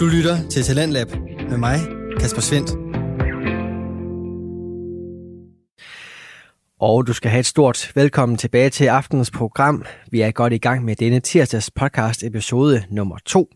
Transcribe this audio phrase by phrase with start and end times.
[0.00, 1.08] Du lytter til Talentlab
[1.50, 1.78] med mig,
[2.20, 2.70] Kasper Svendt.
[6.80, 9.84] Og du skal have et stort velkommen tilbage til aftenens program.
[10.10, 13.50] Vi er godt i gang med denne tirsdags podcast episode nummer 2.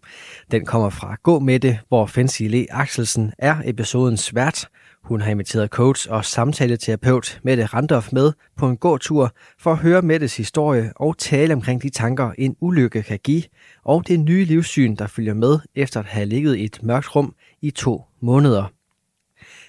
[0.51, 4.69] Den kommer fra Gå med det, hvor Fancy Le Axelsen er episodens vært.
[5.05, 10.03] Hun har inviteret coach og samtaleterapeut Mette Randolf med på en gåtur for at høre
[10.03, 13.43] Mettes historie og tale omkring de tanker, en ulykke kan give,
[13.85, 17.35] og det nye livssyn, der følger med efter at have ligget i et mørkt rum
[17.63, 18.73] i to måneder.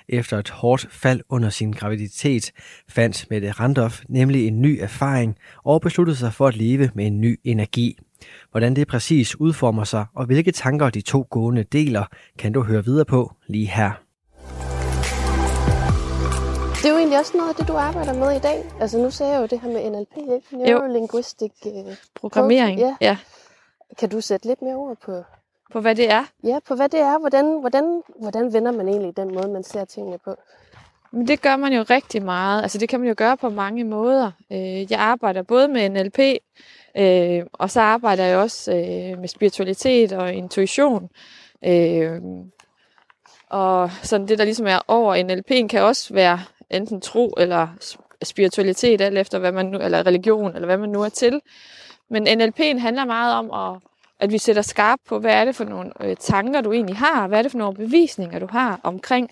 [0.10, 2.52] Efter et hårdt fald under sin graviditet
[2.90, 7.22] fandt Mette Randolf nemlig en ny erfaring og besluttede sig for at leve med en
[7.22, 7.98] ny energi.
[8.52, 12.05] Hvordan det præcis udformer sig og hvilke tanker de to gående deler,
[12.40, 14.05] kan du høre videre på lige her.
[16.86, 18.64] Det er jo egentlig også noget af det, du arbejder med i dag.
[18.82, 20.58] Altså nu sagde jeg jo det her med NLP, ikke?
[20.58, 22.96] Neurolinguistic uh, Programmering, ja.
[23.02, 23.18] ja.
[24.00, 25.24] Kan du sætte lidt mere ord på,
[25.72, 26.24] På hvad det er.
[26.44, 27.20] ja, på hvad det er?
[27.20, 30.36] Hvordan, hvordan, hvordan vender man egentlig den måde, man ser tingene på?
[31.12, 32.62] Men det gør man jo rigtig meget.
[32.62, 34.32] Altså det kan man jo gøre på mange måder.
[34.52, 36.20] Øh, Jeg arbejder både med NLP,
[36.98, 41.10] øh, og så arbejder jeg også øh, med spiritualitet og intuition.
[41.66, 42.22] Øh,
[43.49, 47.68] Og sådan det, der ligesom er over NLP'en, kan også være enten tro eller
[48.24, 51.41] spiritualitet, alt efter hvad man nu, eller religion, eller hvad man nu er til.
[52.10, 53.82] Men NLP'en handler meget om, at,
[54.20, 57.27] at vi sætter skarp på, hvad er det for nogle øh, tanker, du egentlig har,
[57.27, 59.30] hvad er det for nogle bevisninger, du har omkring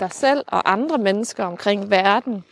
[0.00, 2.44] dig selv og andre mennesker omkring verden.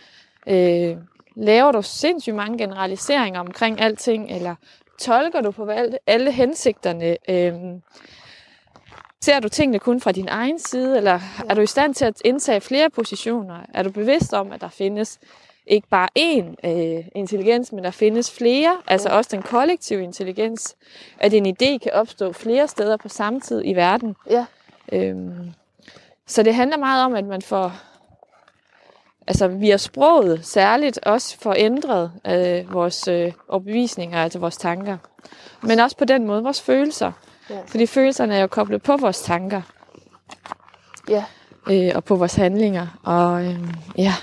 [0.46, 0.96] Øh,
[1.36, 4.54] laver du sindssygt mange generaliseringer omkring alting, eller
[5.00, 7.16] tolker du på alle, alle hensigterne?
[7.30, 7.52] Øh,
[9.24, 12.20] ser du tingene kun fra din egen side, eller er du i stand til at
[12.24, 13.56] indtage flere positioner?
[13.74, 15.18] Er du bevidst om, at der findes
[15.66, 20.76] ikke bare én øh, intelligens, men der findes flere, altså også den kollektive intelligens,
[21.18, 24.16] at en idé kan opstå flere steder på samme tid i verden.
[24.30, 24.46] Ja.
[24.92, 25.52] Øhm,
[26.26, 27.72] så det handler meget om, at man får,
[29.26, 34.96] altså via sproget særligt, også får ændret øh, vores øh, overbevisninger, altså vores tanker.
[35.62, 37.12] Men også på den måde vores følelser.
[37.50, 37.58] Ja.
[37.66, 39.62] Fordi følelserne er jo koblet på vores tanker
[41.08, 41.24] Ja.
[41.70, 42.86] øh, og på vores handlinger.
[43.04, 43.60] Og øh,
[43.98, 44.14] ja,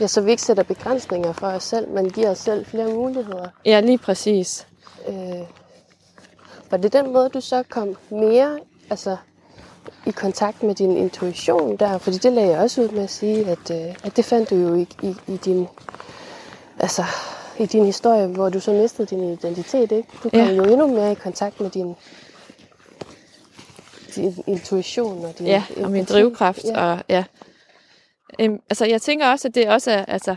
[0.00, 3.48] ja, så vi ikke sætter begrænsninger for os selv, men giver os selv flere muligheder.
[3.64, 4.66] ja, lige præcis.
[5.08, 5.14] Øh,
[6.70, 8.58] var det den måde, du så kom mere
[8.90, 9.16] altså,
[10.06, 11.98] i kontakt med din intuition der?
[11.98, 14.54] Fordi det lagde jeg også ud med at sige, at, øh, at det fandt du
[14.56, 15.68] jo i, i, i din
[16.78, 17.04] altså,
[17.58, 20.08] i din historie, hvor du så mistede din identitet, ikke?
[20.24, 20.50] Du kom Ja.
[20.52, 21.94] jo endnu mere i kontakt med din,
[24.16, 26.12] din intuition og din Ja, og min empati.
[26.12, 26.64] drivkraft.
[26.64, 26.92] Ja.
[26.92, 27.24] Og, ja.
[28.40, 30.36] Øhm, altså, jeg tænker også, at det også er, altså,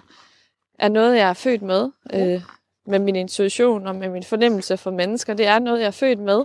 [0.79, 1.89] er noget, jeg er født med.
[2.13, 2.41] Øh,
[2.87, 5.33] med min intuition og med min fornemmelse for mennesker.
[5.33, 6.43] Det er noget, jeg er født med.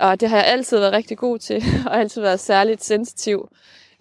[0.00, 3.48] Og det har jeg altid været rigtig god til, og altid været særligt sensitiv.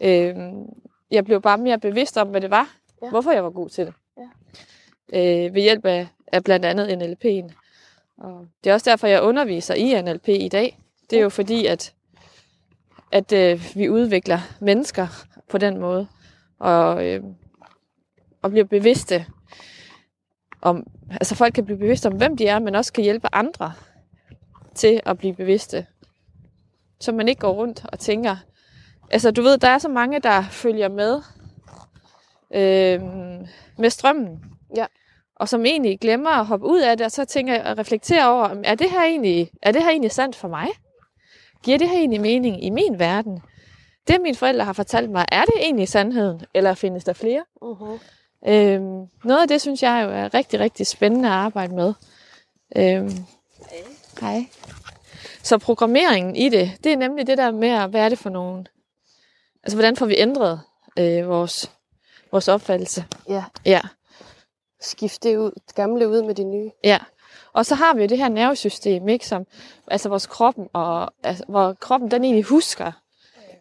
[0.01, 0.65] Øhm,
[1.11, 2.75] jeg blev bare mere bevidst om, hvad det var.
[3.01, 3.09] Ja.
[3.09, 3.93] Hvorfor jeg var god til det.
[4.17, 5.45] Ja.
[5.45, 7.53] Øh, ved hjælp af, af blandt andet NLP'en.
[8.17, 10.79] Og det er også derfor, jeg underviser i NLP i dag.
[11.09, 11.93] Det er jo fordi, at
[13.11, 15.07] at øh, vi udvikler mennesker
[15.49, 16.07] på den måde,
[16.59, 17.23] og, øh,
[18.41, 19.25] og bliver bevidste
[20.61, 23.73] om, altså folk kan blive bevidste om, hvem de er, men også kan hjælpe andre
[24.75, 25.85] til at blive bevidste.
[26.99, 28.35] Så man ikke går rundt og tænker,
[29.11, 31.21] altså du ved, der er så mange, der følger med,
[32.53, 33.01] øh,
[33.77, 34.43] med strømmen.
[34.75, 34.85] Ja.
[35.35, 38.29] Og som egentlig glemmer at hoppe ud af det, og så tænker jeg at reflektere
[38.29, 40.67] over, "Jamen, er det her egentlig, er det her egentlig sandt for mig?
[41.63, 43.39] Giver det her egentlig mening i min verden?
[44.07, 47.43] Det mine forældre har fortalt mig, er det egentlig sandheden, eller findes der flere?
[47.63, 47.99] Uh-huh.
[48.49, 51.93] Øhm, noget af det synes jeg jo er rigtig, rigtig spændende at arbejde med.
[52.75, 53.11] Øhm,
[54.21, 54.45] hej.
[55.43, 58.67] Så programmeringen i det, det er nemlig det der med, hvad er det for nogen?
[59.63, 60.61] Altså, hvordan får vi ændret
[60.99, 61.71] øh, vores,
[62.31, 63.05] vores opfattelse?
[63.29, 63.81] Ja, Ja,
[64.81, 66.71] skift det ud, gamle ud med det nye.
[66.83, 66.97] ja.
[67.53, 69.45] Og så har vi jo det her nervesystem, ikke, som,
[69.87, 72.91] altså vores kroppen, og, altså, hvor kroppen den egentlig husker.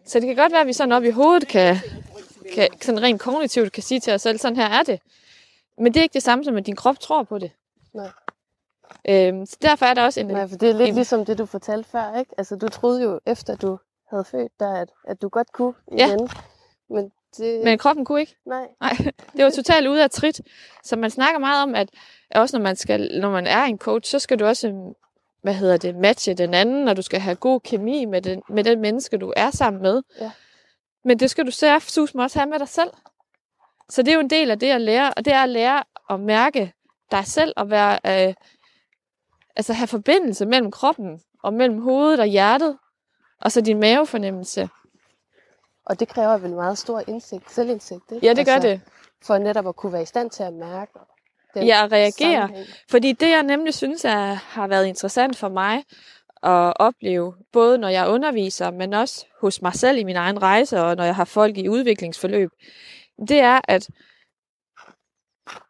[0.07, 1.77] Så det kan godt være, at vi sådan op i hovedet kan,
[2.55, 5.01] kan sådan rent kognitivt kan sige til os selv, sådan her er det.
[5.79, 7.51] Men det er ikke det samme som, at din krop tror på det.
[7.95, 8.11] Nej.
[9.09, 10.27] Øhm, så derfor er der også en...
[10.27, 12.35] Nej, for det er lidt en- ligesom det, du fortalte før, ikke?
[12.39, 13.79] Altså, du troede jo, efter du
[14.11, 16.07] havde født der, at, at du godt kunne Ja.
[16.07, 16.29] igen.
[16.91, 17.65] Men det...
[17.65, 18.37] Men kroppen kunne ikke.
[18.47, 18.67] Nej.
[18.81, 18.97] Nej,
[19.37, 20.41] det var totalt ude af trit.
[20.85, 21.89] Så man snakker meget om, at
[22.35, 24.95] også når man, skal, når man er en coach, så skal du også øhm,
[25.43, 28.65] hvad hedder det, matche den anden, og du skal have god kemi med den, med
[28.65, 30.03] den menneske, du er sammen med.
[30.21, 30.31] Ja.
[31.05, 32.91] Men det skal du sus også have med dig selv.
[33.89, 35.85] Så det er jo en del af det at lære, og det er at lære
[36.11, 36.73] at mærke
[37.11, 38.35] dig selv, og være, øh,
[39.57, 42.79] altså have forbindelse mellem kroppen og mellem hovedet og hjertet,
[43.41, 44.69] og så din mavefornemmelse.
[45.91, 48.27] Og det kræver vel meget stor indsigt, selvindsigt, ikke?
[48.27, 48.81] Ja, det gør det.
[49.23, 50.93] For netop at kunne være i stand til at mærke
[51.55, 52.41] den Ja, at reagere.
[52.41, 52.69] sammenhæng.
[52.91, 55.77] Fordi det, jeg nemlig synes er, har været interessant for mig
[56.43, 60.81] at opleve, både når jeg underviser, men også hos mig selv i min egen rejse,
[60.81, 62.51] og når jeg har folk i udviklingsforløb,
[63.29, 63.89] det er, at,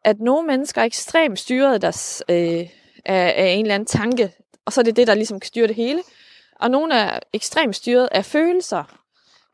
[0.05, 2.37] at nogle mennesker er ekstremt styret af, deres, øh,
[3.05, 4.33] af, af en eller anden tanke,
[4.65, 6.03] og så er det det, der ligesom kan styre det hele.
[6.61, 9.00] Og nogle er ekstremt styret af følelser.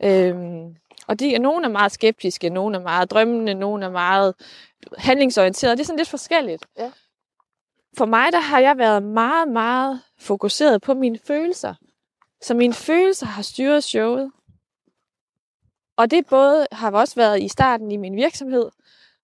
[0.02, 0.76] Øhm,
[1.06, 4.34] og de, nogle er meget skeptiske, nogle er meget drømmende, nogle er meget
[4.98, 5.76] handlingsorienterede.
[5.76, 6.66] Det er sådan lidt forskelligt.
[6.78, 6.90] Ja.
[7.98, 11.74] For mig, der har jeg været meget, meget fokuseret på mine følelser.
[12.42, 14.32] Så mine følelser har styret showet.
[15.96, 18.70] Og det både har også været i starten i min virksomhed,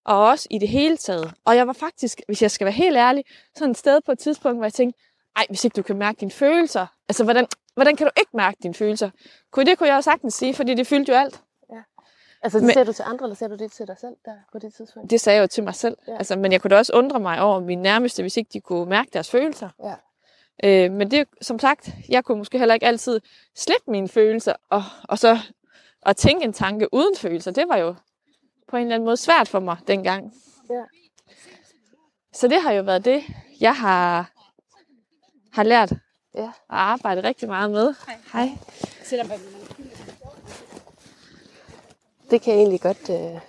[0.05, 1.35] og også i det hele taget.
[1.45, 3.25] Og jeg var faktisk, hvis jeg skal være helt ærlig,
[3.57, 5.01] sådan et sted på et tidspunkt, hvor jeg tænkte,
[5.37, 8.57] ej, hvis ikke du kan mærke dine følelser, altså hvordan, hvordan kan du ikke mærke
[8.63, 9.11] dine følelser?
[9.51, 11.41] Kunne det kunne jeg jo sagtens sige, fordi det fyldte jo alt.
[12.45, 14.35] Altså, det Men- ser du til andre, eller ser du det til dig selv der
[14.53, 15.11] på det tidspunkt?
[15.11, 15.97] Det sagde jeg jo til mig selv.
[16.07, 16.13] Ja.
[16.13, 16.19] Ja.
[16.19, 18.87] Altså, men jeg kunne da også undre mig over mine nærmeste, hvis ikke de kunne
[18.89, 19.69] mærke deres følelser.
[19.83, 19.95] Ja.
[20.65, 23.21] Øh, men det, som sagt, jeg kunne måske heller ikke altid
[23.57, 25.39] slippe mine følelser, og, og så
[26.07, 27.95] at tænke en tanke uden følelser, det var jo
[28.69, 30.35] på en eller anden måde svært for mig dengang.
[30.71, 30.83] Ja.
[32.33, 33.23] Så det har jo været det,
[33.61, 34.32] jeg har,
[35.53, 35.93] har lært
[36.35, 36.43] Ja.
[36.45, 37.95] at arbejde rigtig meget med.
[38.33, 38.51] Hej.
[42.31, 43.41] Det kan jeg egentlig godt øh,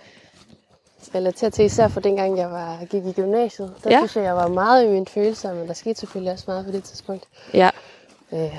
[1.16, 3.74] relatere til, især for dengang jeg var, gik i gymnasiet.
[3.84, 3.98] Der ja.
[4.00, 6.72] Synes jeg, jeg var meget i mine følelser, men der skete selvfølgelig også meget på
[6.72, 7.24] det tidspunkt.
[7.54, 7.70] Ja,
[8.32, 8.58] Øh,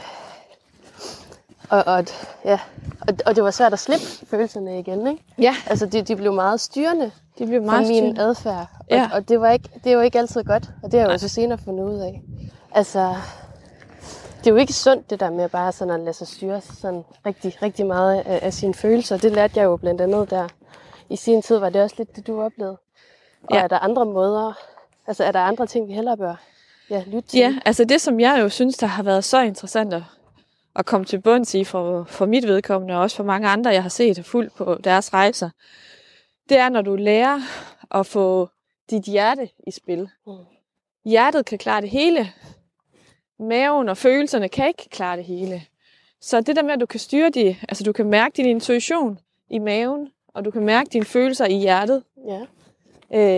[1.70, 2.04] og, og,
[2.44, 2.58] ja,
[3.08, 5.22] og, og det var svært at slippe følelserne igen, ikke?
[5.38, 8.20] ja Altså, de, de blev meget styrende det blev for meget min styrende.
[8.22, 8.66] adfærd.
[8.80, 9.10] Og, Ja.
[9.12, 11.28] og det, var ikke, det var ikke altid godt, og det har jeg jo så
[11.28, 12.22] senere fundet ud af.
[12.74, 13.14] Altså,
[14.38, 17.04] det er jo ikke sundt, det der med bare sådan at lade sig styre sådan
[17.26, 19.16] rigtig, rigtig meget af, af sine følelser.
[19.16, 20.48] Det lærte jeg jo blandt andet der.
[21.10, 22.76] I sin tid var det også lidt det, du oplevede.
[23.42, 23.62] Og Ja.
[23.62, 24.52] er der andre måder,
[25.06, 26.34] altså er der andre ting, vi hellere bør
[26.90, 27.38] ja, lytte til?
[27.38, 30.02] Ja, altså det, som jeg jo synes, der har været så interessant at,
[30.76, 33.82] at komme til bunds i for, for mit vedkommende, og også for mange andre, jeg
[33.82, 35.50] har set og fulgt på deres rejser,
[36.48, 37.40] det er, når du lærer
[37.90, 38.48] at få
[38.90, 40.08] dit hjerte i spil.
[40.26, 40.32] Mm.
[41.04, 42.32] Hjertet kan klare det hele.
[43.38, 45.62] Maven og følelserne kan ikke klare det hele.
[46.20, 49.18] Så det der med, at du kan styre de, altså du kan mærke din intuition
[49.50, 52.40] i maven, og du kan mærke dine følelser i hjertet, ja.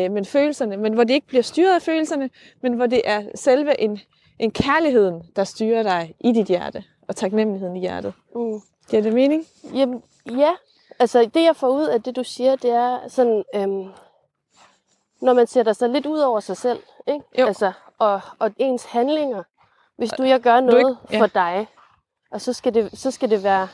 [0.04, 2.30] øh, men følelserne, men hvor det ikke bliver styret af følelserne,
[2.62, 3.98] men hvor det er selve en,
[4.38, 8.12] en kærligheden, der styrer dig i dit hjerte, og taknemmeligheden i hjertet.
[8.34, 8.60] Mm.
[8.90, 9.46] Giver det mening?
[9.74, 10.50] Jamen, ja.
[10.98, 13.86] Altså, det jeg får ud af det, du siger, det er sådan, øhm,
[15.20, 17.24] når man sætter sig lidt ud over sig selv, ikke?
[17.38, 17.46] Jo.
[17.46, 19.42] Altså, og, og ens handlinger.
[19.98, 21.20] Hvis du jeg gør ikke- noget ja.
[21.20, 21.66] for dig,
[22.30, 23.68] og så skal, det, så skal det være,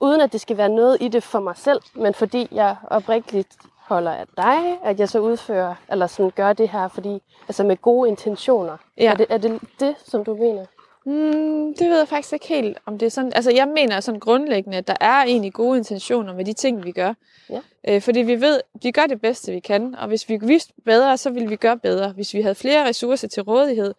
[0.00, 3.48] uden at det skal være noget i det for mig selv, men fordi jeg oprigtigt
[3.78, 7.76] holder af dig, at jeg så udfører, eller sådan gør det her, fordi, altså med
[7.76, 8.76] gode intentioner.
[8.98, 9.10] Ja.
[9.10, 10.64] Er, det, er det det, som du mener?
[11.06, 13.32] Mm, det ved jeg faktisk ikke helt, om det er sådan.
[13.34, 16.92] Altså, jeg mener sådan grundlæggende, at der er egentlig gode intentioner med de ting, vi
[16.92, 17.14] gør.
[17.50, 17.60] Ja.
[17.88, 21.16] Øh, fordi vi ved, vi gør det bedste, vi kan, og hvis vi vidste bedre,
[21.16, 22.12] så ville vi gøre bedre.
[22.12, 23.94] Hvis vi havde flere ressourcer til rådighed,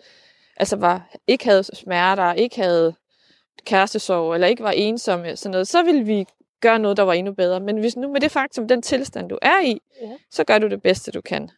[0.57, 2.93] altså var, ikke havde smerter, ikke havde
[3.65, 6.25] kærestesorg, eller ikke var ensomme, sådan noget, så ville vi
[6.61, 7.59] gøre noget, der var endnu bedre.
[7.59, 10.11] Men hvis nu med det faktum, den tilstand, du er i, Ja.
[10.31, 11.49] så gør du det bedste, du kan.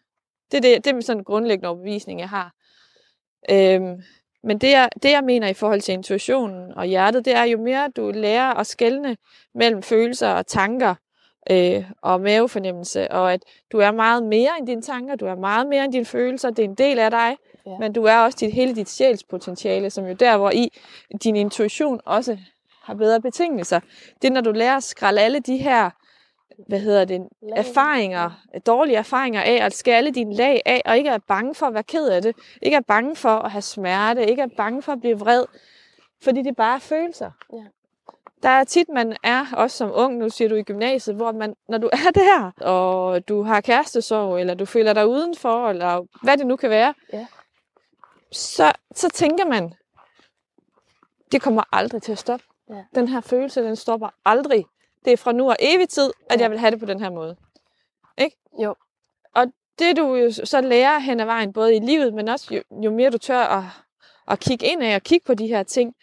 [0.51, 2.53] Det er, det, det er sådan en grundlæggende overbevisning, jeg har.
[3.51, 4.01] Øhm,
[4.43, 7.61] men det jeg, det, jeg mener i forhold til intuitionen og hjertet, det er jo
[7.61, 9.17] mere, du lærer at skelne
[9.55, 10.95] mellem følelser og tanker
[11.51, 15.67] øh, og mavefornemmelse, og at du er meget mere end dine tanker, du er meget
[15.67, 17.77] mere end dine følelser, det er en del af dig, Ja.
[17.79, 20.71] men du er også dit, hele dit sjælspotentiale, som jo der, hvor i
[21.23, 22.37] din intuition også
[22.83, 23.79] har bedre betingelser.
[24.21, 25.89] Det er, når du lærer at skralde alle de her,
[26.67, 28.31] hvad hedder det, erfaringer,
[28.65, 31.73] dårlige erfaringer af, at skære alle dine lag af, og ikke er bange for at
[31.73, 34.91] være ked af det, ikke er bange for at have smerte, ikke er bange for
[34.91, 35.45] at blive vred,
[36.23, 37.31] fordi det bare er følelser.
[37.53, 37.63] Ja.
[38.43, 41.55] Der er tit, man er, også som ung, nu siger du i gymnasiet, hvor man,
[41.69, 46.37] når du er der, og du har kærestesorg, eller du føler dig udenfor, eller hvad
[46.37, 47.25] det nu kan være, Ja.
[48.33, 49.73] Så, så tænker man,
[51.31, 52.45] det kommer aldrig til at stoppe.
[52.69, 52.83] Ja.
[52.95, 54.65] Den her følelse, den stopper aldrig.
[55.05, 56.41] Det er fra nu og evig tid, at Ja.
[56.43, 57.35] jeg vil have det på den her måde.
[58.17, 58.37] Ikke?
[58.63, 58.75] Jo.
[59.35, 59.45] Og
[59.79, 62.91] det du jo så lærer hen ad vejen, både i livet, men også jo, jo
[62.91, 63.63] mere du tør at,
[64.27, 65.95] at kigge ind af og kigge på de her ting,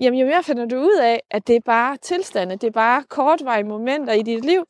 [0.00, 3.02] jamen jo mere finder du ud af, at det er bare tilstande, det er bare
[3.02, 4.64] kortvarige momenter i dit liv,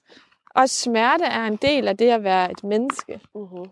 [0.55, 3.21] og smerte er en del af det at være et menneske.
[3.35, 3.65] Mm-hmm.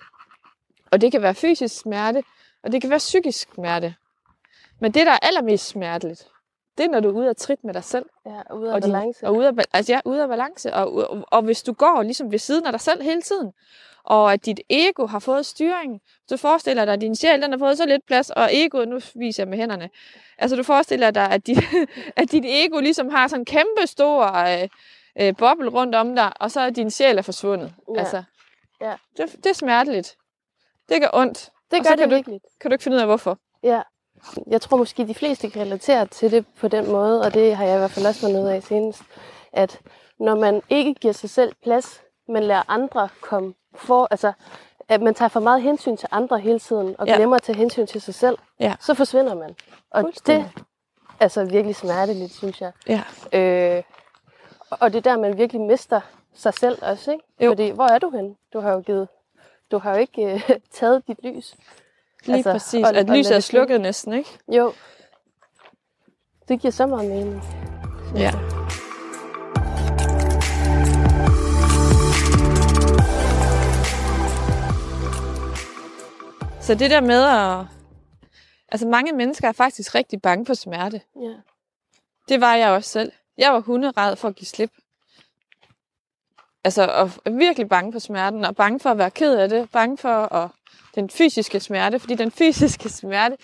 [0.93, 2.23] Og det kan være fysisk smerte,
[2.65, 3.95] og det kan være psykisk smerte.
[4.81, 6.29] Men det, der er allermest smerteligt,
[6.79, 8.07] det er, når du er ude af trit med dig selv.
[8.27, 9.27] Ja, ude af og din- balance.
[9.27, 10.75] Og ude af, altså ja, ude af balance.
[10.75, 13.53] Og, og, og hvis du går ligesom ved siden af dig selv hele tiden,
[14.05, 17.59] og at dit ego har fået styring, så forestiller dig, at din sjæl den har
[17.59, 19.91] fået så lidt plads, og egoet, nu viser jeg med hænderne,
[20.39, 21.59] altså du forestiller dig, at dit,
[22.17, 24.69] at dit ego ligesom har sådan en kæmpe stor øh,
[25.21, 27.75] øh, boble rundt om dig, og så er din sjæl er forsvundet.
[27.95, 28.01] Ja.
[28.01, 28.23] Altså,
[28.81, 28.95] Ja.
[29.17, 30.17] det, det er smerteligt.
[30.89, 31.51] Det gør ondt.
[31.73, 32.41] Det og gør så det kan du- virkelig.
[32.61, 33.39] Kan du ikke finde ud af, hvorfor?
[33.63, 33.83] Ja.
[34.47, 37.65] Jeg tror måske, de fleste kan relatere til det på den måde, og det har
[37.65, 39.03] jeg i hvert fald også fundet ud af senest,
[39.53, 39.81] at
[40.21, 44.33] når man ikke giver sig selv plads, men lader andre komme for, altså
[44.89, 47.15] at man tager for meget hensyn til andre hele tiden, og Ja.
[47.17, 48.75] glemmer at tage hensyn til sig selv, Ja.
[48.81, 49.55] så forsvinder man.
[49.91, 50.45] Og det er
[51.21, 52.73] altså virkelig smerteligt, synes jeg.
[52.89, 53.03] Ja.
[53.39, 53.83] Øh,
[54.71, 56.01] og det er der, man virkelig mister
[56.35, 57.25] sig selv også, ikke?
[57.41, 57.51] Jo.
[57.51, 58.37] Fordi, hvor er du hen?
[58.53, 59.09] Du har jo givet,
[59.73, 61.55] du har jo ikke øh, taget dit lys.
[62.25, 62.85] Lige altså, præcis.
[62.85, 63.67] og- at og lyset er det slukke.
[63.69, 64.31] slukket næsten, ikke?
[64.49, 64.73] Jo.
[66.49, 67.43] Det giver så meget mening.
[68.17, 68.31] Ja.
[76.61, 77.67] Så det der med at...
[78.69, 81.01] Altså mange mennesker er faktisk rigtig bange for smerte.
[81.17, 81.35] Ja.
[82.29, 83.13] Det var jeg også selv.
[83.39, 84.71] Jeg var hunderad for at give slip.
[86.65, 89.71] Altså, og er virkelig bange for smerten, og bange for at være ked af det,
[89.71, 90.49] bange for at,
[90.95, 93.37] den fysiske smerte, fordi den fysiske smerte,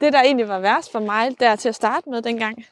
[0.00, 2.64] det der egentlig var værst for mig der til at starte med dengang,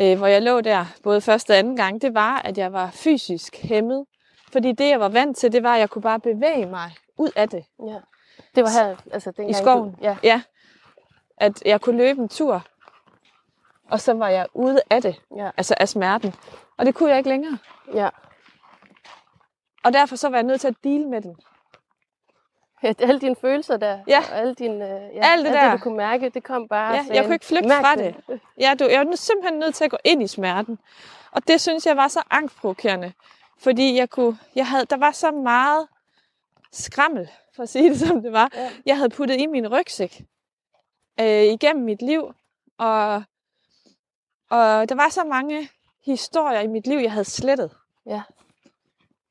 [0.00, 2.90] øh, hvor jeg lå der både første og anden gang, det var, at jeg var
[2.90, 4.04] fysisk hæmmet.
[4.52, 7.30] Fordi det, jeg var vant til, det var, at jeg kunne bare bevæge mig ud
[7.36, 7.64] af det.
[7.86, 7.98] ja.
[8.54, 9.50] Det var her, altså dengang...
[9.50, 9.90] I skoven?
[9.90, 10.16] Du, ja.
[10.22, 10.42] Ja.
[11.36, 12.66] At jeg kunne løbe en tur,
[13.90, 15.50] og så var jeg ude af det, Ja.
[15.56, 16.34] altså af smerten.
[16.78, 17.58] Og det kunne jeg ikke længere.
[17.94, 18.08] ja.
[19.84, 21.36] Og derfor så var jeg nødt til at deal med den.
[22.82, 24.18] Ja, alle dine følelser der, Ja.
[24.32, 25.70] og alle dine, øh, ja, Alt det alt der.
[25.70, 28.14] det, du kunne mærke, det kom bare Ja, jeg kunne ikke flygte "Mærk fra det."
[28.60, 30.78] Ja, du, jeg var simpelthen nødt til at gå ind i smerten.
[31.32, 33.12] Og det synes jeg var så angstprovokerende.
[33.58, 35.88] Fordi jeg kunne, jeg havde, der var så meget
[36.72, 38.50] skrammel, for at sige det som det var.
[38.54, 38.70] Ja.
[38.86, 40.22] Jeg havde puttet i min rygsæk
[41.20, 42.34] øh, igennem mit liv.
[42.78, 43.14] Og,
[44.50, 45.68] og der var så mange
[46.04, 47.76] historier i mit liv, jeg havde slettet.
[48.06, 48.22] Ja.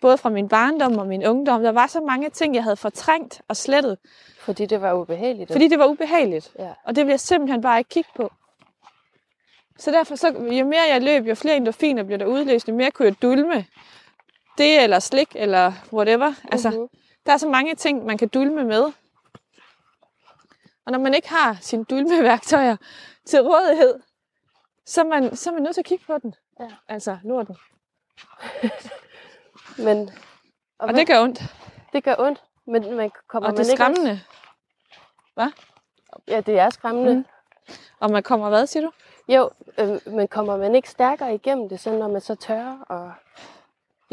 [0.03, 1.63] Både fra min barndom og min ungdom.
[1.63, 3.97] Der var så mange ting, jeg havde fortrængt og slettet,
[4.39, 5.51] Fordi det var ubehageligt.
[5.51, 6.51] fordi det var ubehageligt.
[6.59, 6.73] Ja.
[6.85, 8.31] Og det vil jeg simpelthen bare ikke kigge på.
[9.77, 12.91] Så derfor, så, jo mere jeg løb, jo flere endorfiner blev der udløst, jo mere
[12.91, 13.65] kunne jeg dulme
[14.57, 16.33] det, eller slik, eller whatever.
[16.51, 16.87] Altså, Mhm.
[17.25, 18.83] der er så mange ting, man kan dulme med.
[20.85, 22.75] Og når man ikke har sine dulmeværktøjer
[23.25, 23.99] til rådighed,
[24.85, 26.35] så er man, så er man nødt til at kigge på den.
[26.59, 26.67] Ja.
[26.87, 27.55] Altså, lorten.
[29.77, 30.13] Men, og,
[30.79, 31.41] Og hvad- det gør ondt.
[31.93, 34.21] det gør ondt, men man kommer Og man det er ikke også- skræmmende.
[36.27, 37.15] Ja, det er skræmmende.
[37.15, 37.25] Mm.
[37.99, 38.91] Og man kommer, hvad siger du?
[39.27, 43.11] Jo, øh, men kommer man ikke stærkere igennem det, så når man så tør at,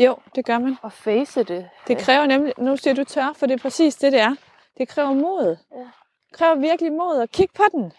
[0.04, 0.76] Jo, det gør man.
[0.84, 1.70] at face det?
[1.88, 4.34] Det kræver nemlig, nu siger du tør, for det er præcis det, det er.
[4.78, 5.56] Det kræver mod.
[5.72, 5.78] Ja.
[5.80, 7.92] Det kræver virkelig mod at kigge på den.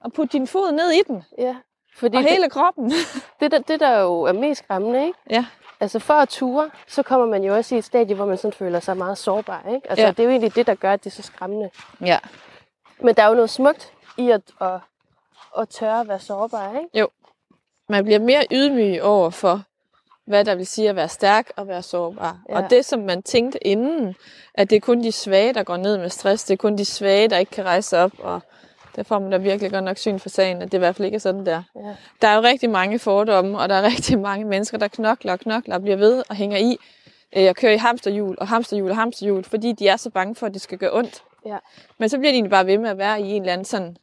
[0.00, 1.24] Og putte din fod ned i den.
[1.38, 1.56] Ja,
[1.96, 2.90] fordi Og det, hele kroppen.
[3.40, 5.18] det, der, det, der jo er mest skræmmende, ikke?
[5.30, 5.46] Ja.
[5.80, 8.52] Altså for at ture, så kommer man jo også i et stadie, hvor man sådan
[8.52, 9.90] føler sig meget sårbar, ikke?
[9.90, 10.10] Altså Ja.
[10.10, 11.70] det er jo egentlig det, der gør, at det er så skræmmende.
[12.00, 12.18] Ja.
[13.00, 14.78] Men der er jo noget smukt i at, at,
[15.58, 16.88] at tørre at være sårbar, ikke?
[17.88, 19.62] Man bliver mere ydmyg over for,
[20.26, 22.38] hvad der vil sige at være stærk og være sårbar.
[22.48, 22.56] Ja.
[22.56, 24.14] Og det, som man tænkte inden,
[24.54, 26.84] at det er kun de svage, der går ned med stress, det er kun de
[26.84, 28.40] svage, der ikke kan rejse op, og
[28.96, 31.06] der får man da virkelig godt nok syn for sagen, at det i hvert fald
[31.06, 31.62] ikke er sådan der.
[31.76, 31.94] Ja.
[32.22, 35.40] Der er jo rigtig mange fordomme, og der er rigtig mange mennesker, der knokler og
[35.40, 36.76] knokler og bliver ved og hænger i
[37.36, 40.46] øh, og kører i hamsterhjul og hamsterhjul og hamsterhjul, fordi de er så bange for,
[40.46, 41.22] at det skal gøre ondt.
[41.46, 41.56] Ja.
[41.98, 43.96] Men så bliver de egentlig bare ved med at være i en eller anden sådan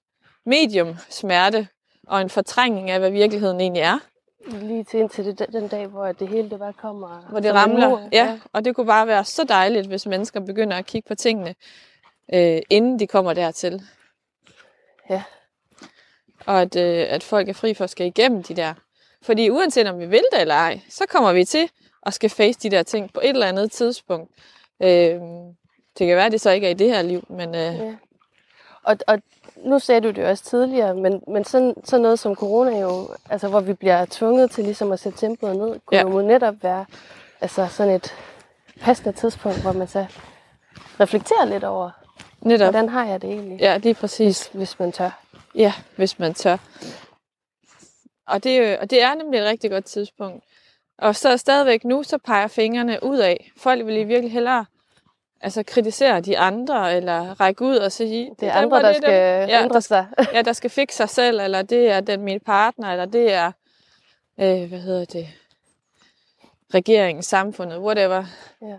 [0.46, 1.68] medium smerte
[2.08, 4.00] og en fortrængning af, hvad virkeligheden egentlig er.
[4.48, 7.28] Lige til indtil det, den dag, hvor det hele det bare kommer.
[7.30, 7.90] Hvor det ramler.
[7.90, 8.02] mur.
[8.12, 11.56] Ja, og det kunne bare være så dejligt, hvis mennesker begynder at kigge på tingene,
[12.34, 13.82] øh, inden de kommer dertil.
[15.10, 15.24] Ja.
[16.46, 18.74] Og at, øh, at folk er fri for at skal igennem de der.
[19.22, 21.70] Fordi uanset om vi vil det eller ej, så kommer vi til
[22.06, 24.32] at skal face de der ting på et eller andet tidspunkt.
[24.84, 24.90] Øh,
[25.98, 27.96] det kan være, at det så ikke er i det her liv, men øh, Ja.
[28.84, 29.20] Og, og
[29.58, 33.48] nu sagde du det også tidligere, men, men sådan, sådan noget som corona jo, altså
[33.48, 36.02] hvor vi bliver tvunget til ligesom at sætte tempoet ned, kunne Ja.
[36.02, 36.86] jo netop være
[37.42, 38.16] altså sådan et
[38.82, 40.06] passende tidspunkt, hvor man så
[41.00, 41.92] reflekterer lidt over,
[42.46, 42.66] netop.
[42.66, 44.48] hvordan har jeg det egentlig, Ja, er præcis.
[44.54, 45.22] hvis man tør.
[45.56, 46.58] Ja, hvis man tør.
[48.28, 50.44] Og det, er jo- og det er nemlig et rigtig godt tidspunkt.
[50.98, 53.52] Og så stadigvæk nu, så peger fingrene ud af.
[53.58, 54.66] Folk vil i virkelig hellere
[55.42, 59.02] altså kritisere de andre, eller række ud og sige, Det er andre, der det er
[59.02, 59.50] skal dem.
[59.50, 60.08] ja, ændre sig.
[60.34, 63.52] ja, der skal fikse sig selv, eller det er den min partner, eller det er,
[64.40, 65.28] øh, hvad hedder det,
[66.74, 68.24] regeringen, samfundet, whatever.
[68.62, 68.78] Ja.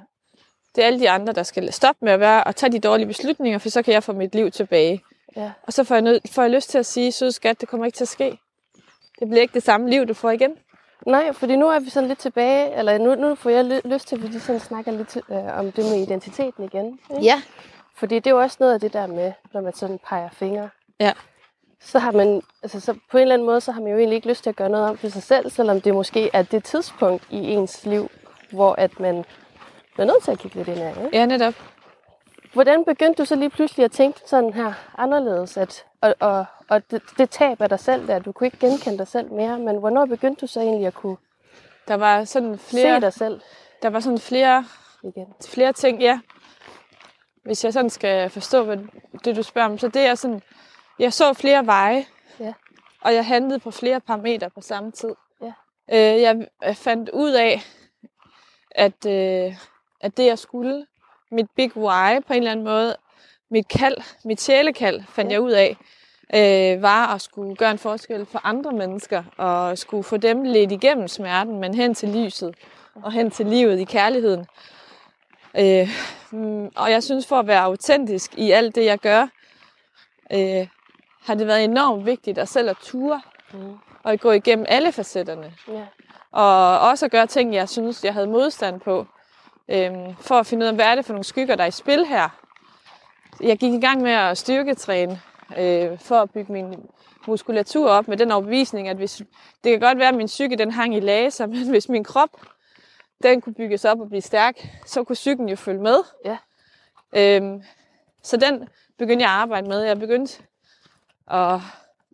[0.77, 3.07] Det er alle de andre, der skal stoppe med at være og tage de dårlige
[3.07, 5.03] beslutninger, for så kan jeg få mit liv tilbage.
[5.37, 5.53] Ja.
[5.63, 7.87] Og så får jeg, nød, får jeg lyst til at sige, sød skat, det kommer
[7.87, 8.39] ikke til at ske.
[9.21, 10.51] Det bliver ikke det samme liv, du får igen.
[11.07, 14.09] Nej, fordi nu er vi sådan lidt tilbage, eller nu, nu får jeg ly- lyst
[14.09, 16.99] til, at vi lige sådan snakker lidt øh, om det med identiteten igen.
[17.11, 17.25] Ikke?
[17.25, 17.43] Ja.
[17.97, 20.69] Fordi det er jo også noget af det der med, når man sådan peger fingre.
[21.01, 21.13] Ja.
[21.81, 24.17] Så har man, altså så på en eller anden måde, så har man jo egentlig
[24.17, 26.65] ikke lyst til at gøre noget om for sig selv, selvom det måske er det
[26.65, 28.11] tidspunkt i ens liv,
[28.51, 29.25] hvor at man
[29.95, 31.05] bliver nødt til at kigge lidt indad.
[31.05, 31.17] Ikke?
[31.19, 31.55] Ja, netop.
[32.53, 36.91] Hvordan begyndte du så lige pludselig at tænke sådan her anderledes, at, og, og, og
[36.91, 39.77] det, det tab af dig selv der, du kunne ikke genkende dig selv mere, men
[39.79, 41.17] hvornår begyndte du så egentlig at kunne
[41.89, 43.41] Der var sådan se flere, dig selv
[43.83, 44.65] der var sådan flere,
[45.03, 45.27] igen?
[45.49, 46.21] flere ting, ja.
[47.45, 48.79] Hvis jeg sådan skal forstå, hvad
[49.25, 50.43] det du spørger om, så det er sådan,
[50.99, 52.05] jeg så flere veje,
[52.41, 52.53] Ja.
[53.01, 55.15] og jeg handlede på flere parametre på samme tid.
[55.43, 55.53] Ja.
[55.93, 57.63] Øh, jeg jeg fandt ud af,
[58.71, 59.55] at, øh,
[60.05, 60.87] at det jeg skulle,
[61.31, 62.97] mit big why på en eller anden måde,
[63.51, 65.77] mit kald, mit sjælekald, fandt jeg ud af,
[66.35, 70.73] øh, var at skulle gøre en forskel for andre mennesker, og skulle få dem lidt
[70.73, 72.55] igennem smerten, men hen til lyset,
[72.95, 74.47] og hen til livet i kærligheden.
[75.59, 75.89] Øh,
[76.31, 79.27] mm, og jeg synes, for at være autentisk i alt det, jeg gør,
[80.33, 80.69] øh,
[81.23, 83.21] har det været enormt vigtigt at selv at ture,
[83.53, 83.73] Mm.
[84.03, 85.55] og at gå igennem alle facetterne.
[85.69, 85.87] Ja.
[86.33, 89.07] Og også at gøre ting, jeg synes, jeg havde modstand på,
[89.69, 91.71] øhm, for at finde ud af, hvad er det for nogle skygger, der er i
[91.71, 92.29] spil her.
[93.41, 95.21] Jeg gik i gang med at styrketræne,
[95.59, 96.87] øh, for at bygge min
[97.27, 99.23] muskulatur op med den overbevisning, at hvis,
[99.65, 102.31] det kan godt være, at min psyke den hang i laser, men hvis min krop
[103.23, 105.97] den kunne bygges op og blive stærk, så kunne psyken jo følge med.
[106.25, 106.39] Ja.
[107.17, 107.63] Øhm,
[108.23, 108.69] så den
[108.99, 109.83] begyndte jeg at arbejde med.
[109.83, 110.43] Jeg begyndte
[111.31, 111.61] at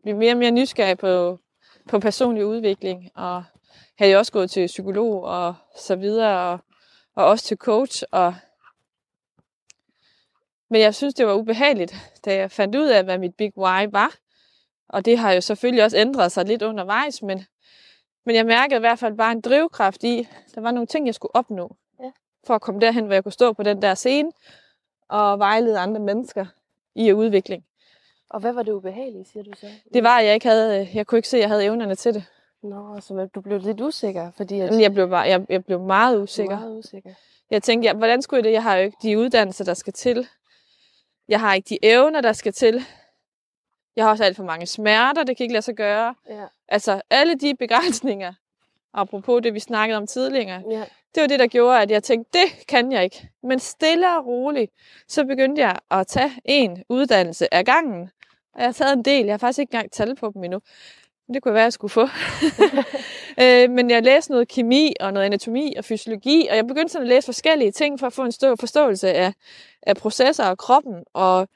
[0.02, 1.38] blive mere og mere nysgerrig på,
[1.88, 3.44] på personlig udvikling, og
[3.98, 6.60] havde jeg også gået til psykolog og så videre, og,
[7.20, 8.02] og også til coach.
[8.10, 8.34] Og...
[10.68, 13.88] Men jeg synes, det var ubehageligt, da jeg fandt ud af, hvad mit big why
[13.90, 14.14] var.
[14.88, 17.44] Og det har jo selvfølgelig også ændret sig lidt undervejs, men,
[18.26, 21.14] men jeg mærkede i hvert fald bare en drivkraft i, der var nogle ting, jeg
[21.14, 21.76] skulle opnå.
[22.00, 22.10] Ja.
[22.46, 24.32] For at komme derhen, hvor jeg kunne stå på den der scene
[25.08, 26.46] og vejlede andre mennesker
[26.94, 27.64] i udvikling.
[28.30, 29.66] Og hvad var det ubehagelige, siger du så?
[29.94, 32.14] Det var, at jeg ikke havde, jeg kunne ikke se, at jeg havde evnerne til
[32.14, 32.24] det.
[32.62, 36.22] Nå, så du blev lidt usikker, fordi at jeg blev, bare, jeg, jeg blev meget
[36.22, 36.58] usikker.
[36.60, 37.10] meget usikker.
[37.50, 38.52] Jeg tænkte, ja, hvordan skulle jeg det?
[38.52, 40.26] Jeg har jo ikke de uddannelser, der skal til.
[41.28, 42.82] Jeg har ikke de evner, der skal til.
[43.96, 46.14] Jeg har også alt for mange smerter, det kan ikke lade sig gøre.
[46.28, 46.44] Ja.
[46.68, 48.32] Altså, alle de begrænsninger,
[48.94, 50.84] apropos det, vi snakkede om tidligere, Ja.
[51.14, 53.28] det var det, der gjorde, at jeg tænkte, det kan jeg ikke.
[53.42, 54.72] Men stille og roligt,
[55.08, 58.10] så begyndte jeg at tage en uddannelse af gangen.
[58.54, 59.24] Og jeg har taget en del.
[59.24, 60.60] Jeg har faktisk ikke engang tal på dem endnu.
[61.34, 62.00] Det kunne være, jeg skulle få.
[63.42, 67.06] øh, men jeg læste noget kemi og noget anatomi og fysiologi, og jeg begyndte sådan
[67.06, 69.32] at læse forskellige ting for at få en stor forståelse af,
[69.82, 71.48] af processer og kroppen, og,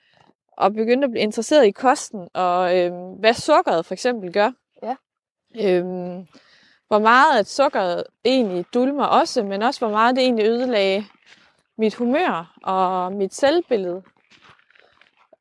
[0.56, 4.50] og begyndte at blive interesseret i kosten, og øh, hvad sukkeret for eksempel gør.
[4.82, 4.94] Ja.
[5.60, 5.84] Øh,
[6.88, 11.04] hvor meget at sukkeret egentlig dulmer også, men også hvor meget det egentlig ødelagde
[11.78, 14.02] mit humør og mit selvbillede.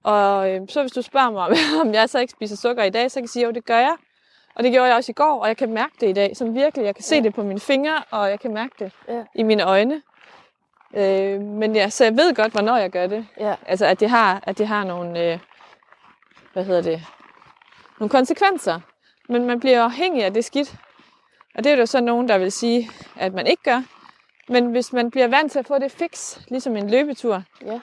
[0.04, 3.12] Og øh, så hvis du spørger mig, om jeg så ikke spiser sukker i dag,
[3.12, 3.96] så kan jeg sige, jo, det gør jeg.
[4.56, 6.38] Og det gjorde jeg også i går, og jeg kan mærke det i dag.
[6.38, 7.22] Sådan virkelig, jeg kan se Ja.
[7.22, 9.24] det på mine fingre, og jeg kan mærke det Ja.
[9.36, 10.02] i mine øjne.
[10.96, 13.28] Øh, men ja, så jeg ved godt, hvornår jeg gør det.
[13.39, 13.56] Ja.
[13.66, 15.39] Altså, at det har, at det har nogle, øh,
[16.54, 17.06] hvad hedder det,
[18.00, 18.80] nogle konsekvenser.
[19.30, 20.76] Men man bliver afhængig af det skidt.
[21.56, 23.82] Og det er jo så nogen, der vil sige, at man ikke gør.
[24.50, 27.80] Men hvis man bliver vant til at få det fix, ligesom en løbetur, Ja.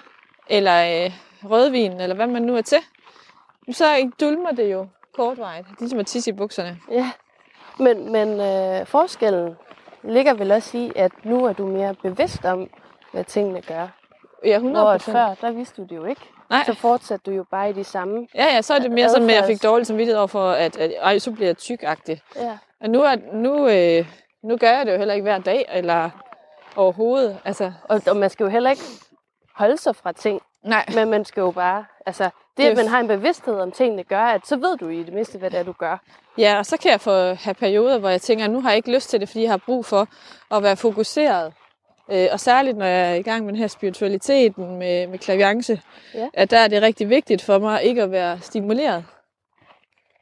[0.48, 1.12] eller øh,
[1.50, 2.78] rødvin, eller hvad man nu er til,
[3.72, 6.78] så dulmer det jo kortvarigt, ligesom at tisse i bukserne.
[6.90, 7.10] Ja,
[7.78, 9.56] men, men øh, forskellen
[10.02, 12.70] ligger vel også i, at nu er du mere bevidst om,
[13.12, 13.88] hvad tingene gør.
[14.44, 16.20] Ja, 100 Hvor før, der vidste du det jo ikke.
[16.50, 16.64] Nej.
[16.66, 18.26] Så fortsatte du jo bare i de samme.
[18.34, 20.50] Ja, ja, så er det mere sådan, at jeg fik Adfærds- dårlig samvittighed over for,
[20.50, 22.20] at, at ej, så bliver jeg tykagtig.
[22.36, 22.58] Ja.
[22.80, 24.06] Og nu, er, nu, øh,
[24.42, 26.10] nu gør jeg det jo heller ikke hver dag, eller
[26.76, 27.38] overhovedet.
[27.44, 28.82] Altså, Og, og man skal jo heller ikke
[29.54, 30.84] holde sig fra ting, nej.
[30.94, 31.84] men man skal jo bare...
[32.06, 35.02] Altså, det, at man har en bevidsthed om tingene, gør, at så ved du i
[35.02, 36.02] det mindste, hvad det er, du gør.
[36.38, 38.76] Ja, og så kan jeg få have perioder, hvor jeg tænker, at nu har jeg
[38.76, 40.08] ikke lyst til det, fordi jeg har brug for
[40.56, 41.52] at være fokuseret.
[42.12, 45.80] Øh, og særligt, når jeg er i gang med den her spiritualiteten med, med klaviance,
[46.14, 46.26] Ja.
[46.34, 49.04] at der er det rigtig vigtigt for mig ikke at være stimuleret.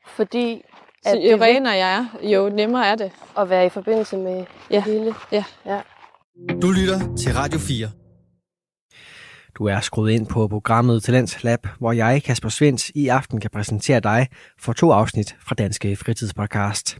[0.07, 0.63] Fordi
[1.05, 3.13] Så at jo det er renere jeg er, jo nemmere er det.
[3.39, 4.75] at være i forbindelse med Ja.
[4.77, 5.15] det hele.
[5.33, 5.45] Ja.
[5.67, 5.81] ja.
[6.63, 7.89] Du lytter til Radio 4.
[9.59, 13.51] Du er skruet ind på programmet Talents Lab, hvor jeg, Kasper Svens, i aften kan
[13.51, 14.27] præsentere dig
[14.61, 16.99] for to afsnit fra Danske Fritidspodcast.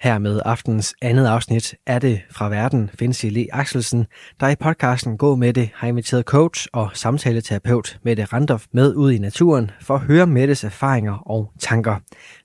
[0.00, 4.06] Her med aftens andet afsnit er det fra verden Finsi Le Axelsen,
[4.40, 9.12] der i podcasten Gå med det har inviteret coach og samtaleterapeut Mette Randolph med ud
[9.12, 11.96] i naturen for at høre Mettes erfaringer og tanker.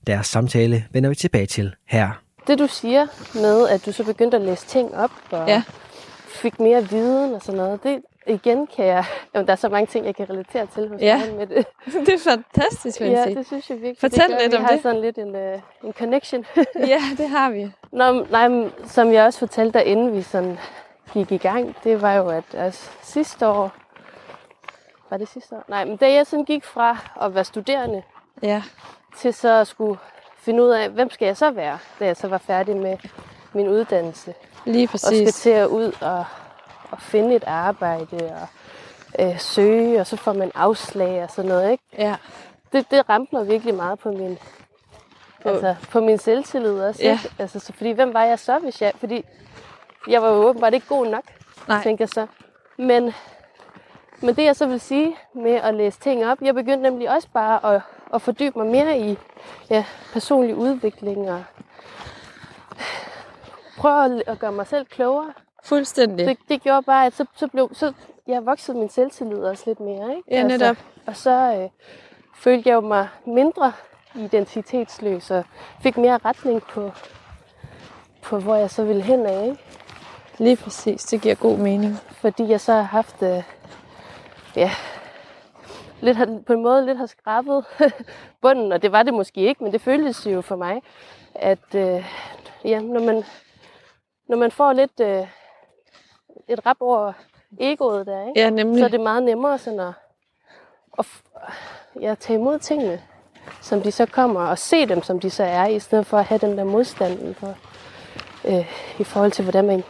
[0.06, 2.10] Deres samtale vender vi tilbage til her.
[2.46, 5.62] Det du siger med, at du så begyndte at læse ting op og Ja.
[6.28, 9.04] fik mere viden og sådan noget, det igen kan jeg...
[9.34, 11.22] Jamen, der er så mange ting, jeg kan relatere til hos Ja.
[11.38, 11.66] med det.
[12.06, 13.36] Det er fantastisk, vil jeg Ja, sige.
[13.36, 13.98] det synes jeg virkelig.
[14.00, 14.82] Fortæl det gør, lidt vi om har det.
[14.82, 16.46] sådan lidt en, uh, en connection.
[16.92, 17.70] Ja, det har vi.
[17.92, 20.58] Nå, nej, som jeg også fortalte dig, inden vi sådan
[21.12, 23.72] gik i gang, det var jo, at altså, sidste år...
[25.10, 25.64] Var det sidste år?
[25.68, 28.02] Nej, men da jeg sådan gik fra at være studerende
[28.42, 28.62] Ja,
[29.16, 29.98] til så at skulle
[30.38, 32.96] finde ud af, hvem skal jeg så være, da jeg så var færdig med
[33.52, 34.34] min uddannelse.
[34.64, 35.34] lige Og skal præcis.
[35.40, 36.24] til at ud og,
[36.90, 38.48] og finde et arbejde og
[39.26, 41.70] øh, søge, og så får man afslag og sådan noget.
[41.70, 41.84] Ikke?
[41.98, 42.16] Ja,
[42.72, 44.38] Det, det ramte mig virkelig meget på min,
[45.42, 47.02] På- altså, på min selvtillid også.
[47.02, 47.12] Ja.
[47.12, 47.30] Ikke?
[47.38, 48.92] Altså, så, fordi hvem var jeg så, hvis jeg...
[48.96, 49.24] Fordi
[50.08, 51.22] jeg var jo åbenbart ikke god nok,
[51.68, 51.82] nej.
[51.82, 52.26] tænker jeg så.
[52.76, 53.14] Men,
[54.20, 57.28] men det jeg så vil sige med at læse ting op, jeg begyndte nemlig også
[57.34, 57.80] bare at,
[58.14, 59.18] at fordybe mig mere i
[59.70, 61.44] ja, personlig udvikling og
[63.78, 65.32] prøve at, at gøre mig selv klogere.
[65.64, 66.26] Fuldstændig.
[66.26, 67.92] Det, det gjorde bare, at så, så blev så
[68.28, 70.16] jeg voksede min selvtillid også lidt mere.
[70.16, 70.22] Ikke?
[70.30, 70.76] Ja, netop.
[71.06, 71.70] og så øh,
[72.34, 73.72] følte jeg jo mig mindre
[74.14, 75.44] identitetsløs og
[75.82, 76.92] fik mere retning på,
[78.22, 79.44] på hvor jeg så ville hen af.
[79.44, 79.58] Ikke?
[80.38, 81.04] Lige præcis.
[81.04, 81.96] Det giver god mening.
[82.10, 83.42] Fordi jeg så har haft, øh,
[84.56, 84.70] ja,
[86.00, 87.64] lidt har, på en måde lidt har skrabet
[88.42, 90.82] bunden, og det var det måske ikke, men det føltes jo for mig,
[91.34, 92.04] at øh,
[92.64, 93.24] ja, når, man,
[94.28, 95.26] når man får lidt øh,
[96.48, 97.12] et rap over
[97.60, 98.40] egoet der, ikke?
[98.40, 98.78] Ja, nemlig.
[98.78, 99.92] så er det meget nemmere sådan at,
[100.98, 101.06] at
[102.00, 103.02] ja, tage imod tingene,
[103.60, 106.24] som de så kommer, og se dem, som de så er, i stedet for at
[106.24, 107.54] have den der modstand for,
[108.44, 109.82] øh, i forhold til, hvordan man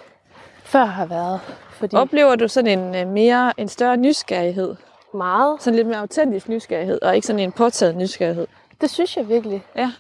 [0.65, 1.41] før har været.
[1.71, 4.77] Fordi Oplever du sådan en øh, mere, en større nysgerrighed?
[5.15, 8.47] meget, Sådan lidt mere autentisk nysgerrighed, og ikke sådan en påtaget nysgerrighed?
[8.81, 9.65] det synes jeg virkelig.
[9.77, 9.93] Ja.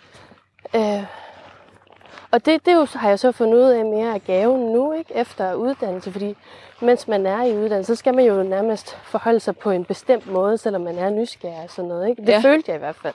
[0.74, 1.04] Øh,
[2.30, 5.14] og det, det jo, har jeg så fundet ud af mere af gaven nu, ikke?
[5.14, 6.36] efter uddannelse, fordi
[6.80, 10.26] mens man er i uddannelse, så skal man jo nærmest forholde sig på en bestemt
[10.26, 12.08] måde, selvom man er nysgerrig og sådan noget.
[12.08, 12.22] Ikke?
[12.22, 12.40] Det ja.
[12.40, 13.14] følte jeg i hvert fald.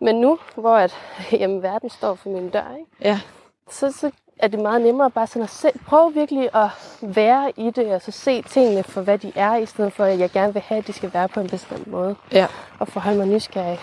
[0.00, 0.96] Men nu, hvor at,
[1.40, 2.90] jamen, verden står for min dør, ikke?
[3.00, 3.20] Ja,
[3.70, 6.68] Så, så er det meget nemmere bare sådan at se, prøve virkelig at
[7.02, 10.18] være i det, og så se tingene for, hvad de er, i stedet for, at
[10.18, 12.46] jeg gerne vil have, at de skal være på en bestemt måde, ja.
[12.78, 13.80] og forholde mig nysgerrig.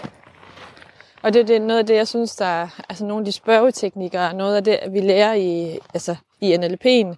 [1.25, 3.31] Og det, det er noget af det, jeg synes, der er altså nogle af de
[3.31, 7.15] spørgeteknikker, noget af det, vi lærer i, altså, i NLP'en,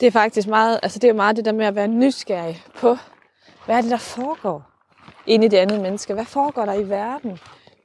[0.00, 2.96] det er faktisk meget, altså det er meget det der med at være nysgerrig på,
[3.66, 4.62] hvad er det, der foregår
[5.26, 6.14] inde i det andet menneske?
[6.14, 7.38] Hvad foregår der i verden?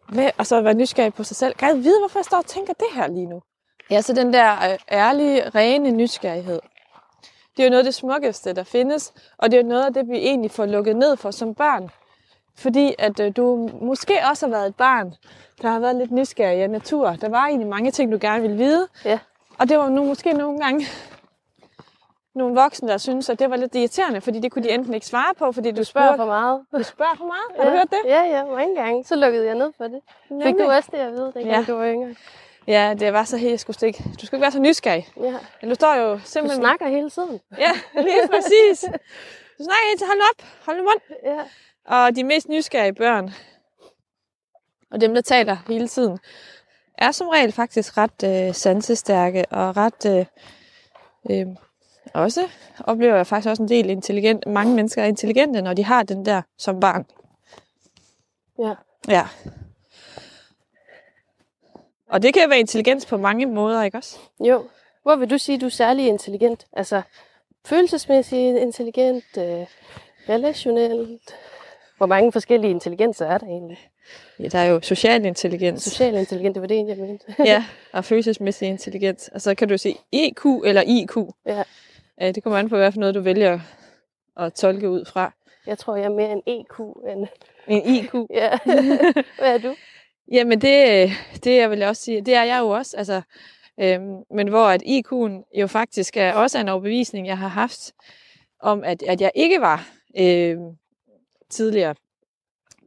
[0.09, 1.53] Hvad, og så at være nysgerrig på sig selv.
[1.53, 3.41] Kan jeg vide, hvorfor jeg står og tænker det her lige nu?
[3.89, 6.59] Ja, så den der øh, ærlige, rene nysgerrighed.
[7.57, 9.93] Det er jo noget af det smukkeste, der findes, og det er jo noget af
[9.93, 11.89] det, vi egentlig får lukket ned for som børn.
[12.57, 15.13] Fordi at øh, du måske også har været et barn,
[15.61, 17.09] der har været lidt nysgerrig af natur.
[17.21, 18.87] Der var egentlig mange ting, du gerne ville vide.
[19.05, 19.19] Ja.
[19.59, 20.85] Og det var nu måske nogle gange
[22.35, 25.05] nogle voksne, der synes, at det var lidt irriterende, fordi det kunne de enten ikke
[25.05, 26.61] svare på, fordi du, Du spørger spurgte, for meget.
[26.77, 27.47] du spørger for meget.
[27.59, 27.99] Har du hørt det?
[28.05, 29.03] Ja, ja, mange gange.
[29.03, 29.99] Så lukkede jeg ned for det.
[30.27, 30.65] Fik Nemlig.
[30.65, 31.57] du også det at vide, dengang Ja.
[31.59, 31.63] ja.
[31.67, 32.15] du var yngre?
[32.67, 35.07] Ja, det var så helt, jeg skulle ikke, du skulle ikke være så nysgerrig.
[35.21, 35.33] Ja.
[35.61, 36.61] Men du står jo Du simpelthen...
[36.61, 37.39] snakker hele tiden.
[37.57, 38.85] Ja, lige præcis.
[39.57, 40.99] Du snakker helt til, hold op, hold nu mund.
[41.25, 41.41] Ja.
[41.85, 43.31] Og de mest nysgerrige børn,
[44.91, 46.19] og dem, der taler hele tiden,
[46.97, 50.05] er som regel faktisk ret øh, sansestærke og ret...
[50.05, 50.25] Øh,
[51.29, 51.47] øh,
[52.13, 52.47] også
[52.79, 54.47] oplever jeg faktisk også en del intelligent.
[54.47, 57.05] Mange mennesker er intelligente, når de har den der som barn.
[58.59, 58.73] ja.
[59.07, 59.27] Ja.
[62.09, 64.19] Og det kan være intelligens på mange måder, ikke også?
[64.39, 64.67] Jo.
[65.03, 66.65] Hvor vil du sige, du er særlig intelligent?
[66.73, 67.01] Altså,
[67.65, 69.65] følelsesmæssigt intelligent, øh,
[70.29, 71.35] relationelt?
[71.97, 73.89] Hvor mange forskellige intelligenser er der egentlig?
[74.39, 75.83] Ja, der er jo social intelligens.
[75.83, 77.25] Social intelligent, det var det, jeg mente.
[77.51, 79.29] ja, og følelsesmæssig intelligens.
[79.33, 81.17] Og så kan du sige EQ eller IQ.
[81.45, 81.63] Ja.
[82.21, 83.59] Øh, Det kommer an på, hvad for noget du vælger
[84.37, 85.33] at tolke ud fra.
[85.67, 86.79] Jeg tror, jeg er mere en EQ
[87.09, 87.27] end...
[87.67, 88.13] En IQ.
[88.29, 88.57] Ja.
[89.39, 89.75] Hvad er du?
[90.31, 91.09] Jamen det,
[91.43, 92.97] det jeg vil også sige, det er jeg jo også.
[92.97, 93.21] Altså,
[93.79, 97.93] øhm, men hvor at IQ'en jo faktisk er også en overbevisning, jeg har haft,
[98.59, 99.87] om at, at jeg ikke var
[100.19, 100.77] øhm,
[101.49, 101.95] tidligere.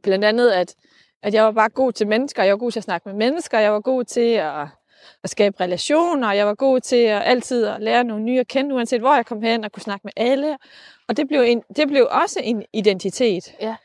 [0.03, 0.75] Blandt andet, at,
[1.23, 3.59] at jeg var bare god til mennesker, jeg var god til at snakke med mennesker,
[3.59, 4.67] jeg var god til at
[5.23, 8.75] at skabe relationer, jeg var god til at altid at lære nogle nye at kende,
[8.75, 10.57] uanset hvor jeg kom hen, og kunne snakke med alle.
[11.07, 13.53] Og det blev, en, det blev også en identitet.
[13.61, 13.75] Ja.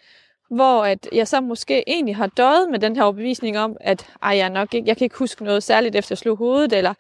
[0.51, 4.37] Hvor at jeg så måske egentlig har døjet med den her overbevisning om, at ej,
[4.37, 6.95] jeg, nok ikke, jeg kan ikke huske noget særligt efter at slå hovedet, eller,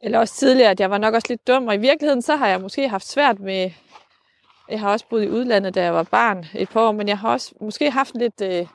[0.00, 1.66] eller også tidligere, at jeg var nok også lidt dum.
[1.66, 3.70] Og i virkeligheden, så har jeg måske haft svært med...
[4.70, 7.18] Jeg har også boet i udlandet, da jeg var barn et par år, men jeg
[7.18, 8.40] har også måske haft lidt...
[8.42, 8.66] Øh,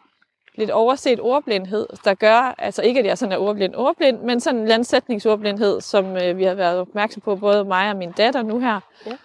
[0.58, 4.60] lidt overset ordblindhed, der gør, altså ikke at jeg sådan er ordblind, ordblind, men sådan
[4.60, 8.60] en landsætningsordblindhed, som øh, vi har været opmærksom på, både mig og min datter nu
[8.60, 8.80] her.
[9.06, 9.18] Ja.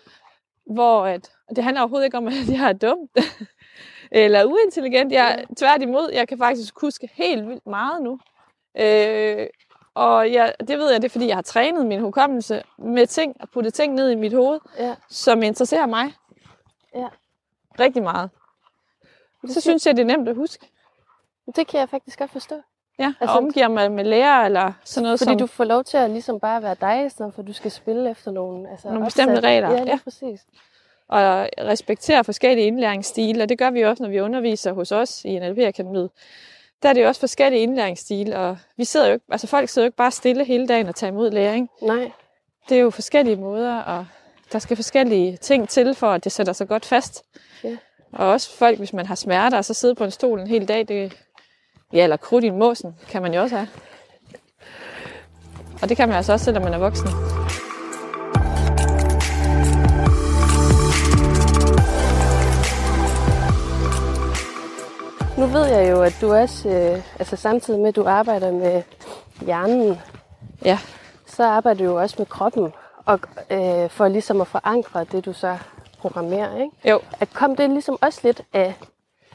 [0.74, 2.98] Hvor at, det handler overhovedet ikke om, at jeg er dum
[4.12, 5.12] eller uintelligent.
[5.12, 5.54] Jeg, Ja.
[5.56, 8.18] Tværtimod, jeg kan faktisk huske helt vildt meget nu.
[8.80, 9.46] Øh,
[9.94, 13.36] og jeg, det ved jeg, det er fordi, jeg har trænet min hukommelse med ting
[13.40, 14.94] og puttet ting ned i mit hoved, Ja.
[15.08, 16.12] som interesserer mig
[16.94, 17.08] Ja.
[17.80, 18.30] rigtig meget.
[19.48, 20.66] Så synes jeg, det er nemt at huske.
[21.56, 22.54] Det kan jeg faktisk godt forstå.
[22.98, 25.84] Ja, altså, og omgiver mig med lærer eller sådan noget, Fordi som du får lov
[25.84, 28.70] til at ligesom bare være dig, i stedet for at du skal spille efter nogle,
[28.70, 29.98] altså Nogle bestemte regler, Ja, lige ja.
[30.04, 30.40] præcis.
[31.08, 35.38] og respekterer forskellige indlæringsstile, og det gør vi også, når vi underviser hos os i
[35.38, 36.10] NLP-akademiet.
[36.82, 39.86] Der er det jo også forskellige indlæringsstile, og vi sidder jo ikke, altså folk sidder
[39.86, 41.70] jo ikke bare stille hele dagen og tager imod læring.
[41.82, 42.12] Nej,
[42.68, 44.06] Det er jo forskellige måder, og
[44.52, 47.22] der skal forskellige ting til, for at det sætter sig godt fast.
[47.64, 47.76] Ja.
[48.12, 50.68] Og også folk, hvis man har smerter, og så sidde på en stol en hel
[50.68, 51.16] dag, det,
[51.92, 53.68] ja, eller krudt i en måsen, kan man jo også have.
[55.82, 57.08] Og det kan man altså også, selvom man er voksen.
[65.38, 68.82] nu ved jeg jo, at du også, øh, altså samtidig med, at du arbejder med
[69.40, 69.98] hjernen,
[70.64, 70.78] Ja,
[71.26, 72.72] så arbejder du jo også med kroppen,
[73.06, 75.58] og øh, for ligesom at forankre det, du så
[75.98, 76.90] programmerer, ikke?
[76.90, 77.00] jo.
[77.20, 78.74] At kom det ligesom også lidt af,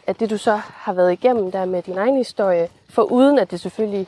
[0.07, 3.51] af det, du så har været igennem der med din egen historie, for uden at
[3.51, 4.07] det selvfølgelig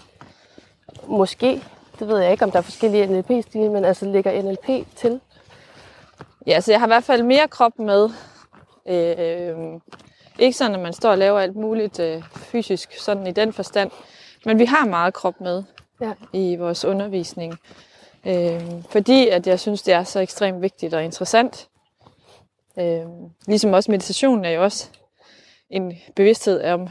[1.08, 1.64] måske,
[2.00, 5.20] det ved jeg ikke, om der er forskellige NLP-stile, men altså ligger NLP til.
[6.48, 8.10] Ja, så jeg har i hvert fald mere krop med.
[8.88, 9.80] Øh,
[10.40, 13.92] ikke sådan, at man står og laver alt muligt øh, fysisk, sådan i den forstand.
[14.46, 15.64] Men vi har meget krop med
[16.02, 16.12] Ja.
[16.34, 17.60] i vores undervisning.
[18.26, 21.70] Øh, fordi at jeg synes, det er så ekstremt vigtigt og interessant.
[22.80, 23.06] Øh,
[23.48, 24.90] ligesom også meditationen er jo også
[25.70, 26.88] en bevidsthed om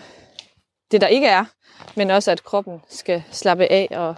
[0.90, 1.44] det, der ikke er,
[1.96, 3.88] men også at kroppen skal slappe af.
[3.90, 4.14] Og,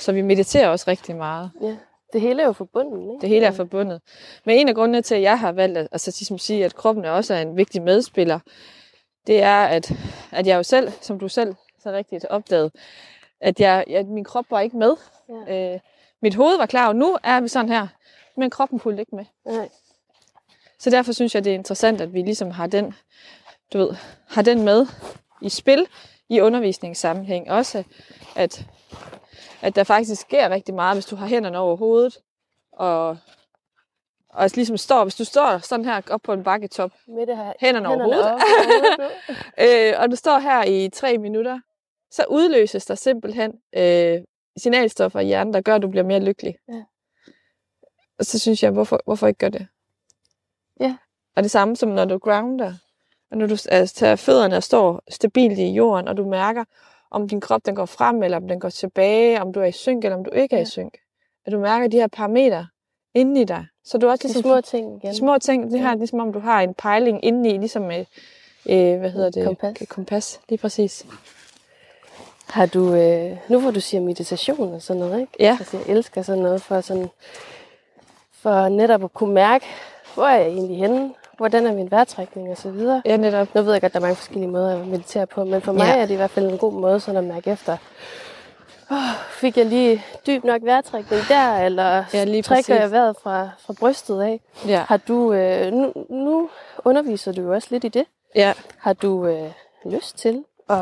[0.00, 1.50] så vi mediterer også rigtig meget.
[1.62, 1.76] Ja.
[2.12, 3.20] Det hele er jo forbundet, ikke?
[3.20, 4.00] Det hele er forbundet.
[4.44, 7.04] Men en af grundene til, at jeg har valgt at altså, ligesom sige, at kroppen
[7.04, 8.38] er også er en vigtig medspiller,
[9.26, 9.92] det er, at,
[10.30, 12.70] at jeg jo selv, som du selv så rigtigt opdagede,
[13.40, 14.96] at, jeg, at min krop var ikke med.
[15.48, 15.74] Ja.
[15.74, 15.80] Øh,
[16.22, 17.86] mit hoved var klar, og nu er vi sådan her,
[18.36, 19.24] men kroppen fulgte ikke med.
[19.44, 19.68] Nej.
[20.78, 22.94] Så derfor synes jeg, det er interessant, at vi ligesom har den,
[23.72, 23.94] du ved,
[24.28, 24.86] har den med
[25.42, 25.86] i spil
[26.28, 27.50] i undervisningssammenhæng.
[27.50, 27.84] Også
[28.36, 28.66] at,
[29.62, 32.18] at der faktisk sker rigtig meget, hvis du har hænderne over hovedet,
[32.72, 33.16] og,
[34.28, 37.52] og ligesom står, hvis du står sådan her op på en bakketop, Med det her,
[37.60, 38.40] hænderne over hovedet, op,
[39.64, 41.60] øh, og du står her i tre minutter,
[42.10, 44.18] så udløses der simpelthen øh,
[44.56, 46.54] signalstoffer i hjernen, der gør, at du bliver mere lykkelig.
[46.68, 46.82] Ja.
[48.18, 49.66] Og så synes jeg, hvorfor, hvorfor ikke gøre det?
[50.80, 50.96] Ja.
[51.36, 52.74] Og det samme som når du grounder,
[53.30, 56.64] og når du altså, tager fødderne og står stabilt i jorden, og du mærker,
[57.10, 59.72] om din krop den går frem, eller om den går tilbage, om du er i
[59.72, 60.62] synk, eller om du ikke er Ja.
[60.62, 60.98] i synk.
[61.46, 62.66] At du mærker de her parametre
[63.14, 63.66] inde i dig.
[63.84, 65.10] Så du også De ligesom små ting igen.
[65.12, 65.94] de små ting, det her, Ja.
[65.94, 68.04] ligesom om du har en pejling indeni, ligesom med,
[68.66, 69.44] øh, hvad hedder det?
[69.46, 69.76] Kompas.
[69.88, 71.06] Kompas, lige præcis.
[72.52, 75.32] Har du, øh, nu hvor du siger meditation og sådan noget, ikke?
[75.40, 75.56] Ja.
[75.60, 77.10] Altså, jeg elsker sådan noget for, sådan,
[78.32, 79.66] for netop at kunne mærke,
[80.14, 81.14] hvor er jeg egentlig henne?
[81.36, 83.02] Hvordan er min vejrtrækning og så videre.
[83.04, 83.54] Ja, netop.
[83.54, 85.86] Nu ved jeg godt, der er mange forskellige måder at meditere på, men for mig
[85.86, 85.96] Ja.
[85.96, 87.76] er det i hvert fald en god måde sådan at mærke efter.
[88.90, 88.96] Oh,
[89.30, 92.80] fik jeg lige dyb nok vejrtrækning der, eller Ja, lige trækker præcis.
[92.82, 94.40] jeg vejret fra, fra brystet af?
[94.66, 94.84] Ja.
[94.88, 96.48] Har du, øh, nu, nu
[96.84, 98.04] underviser du jo også lidt i det.
[98.34, 98.52] ja.
[98.78, 99.50] Har du øh,
[99.84, 100.78] lyst til at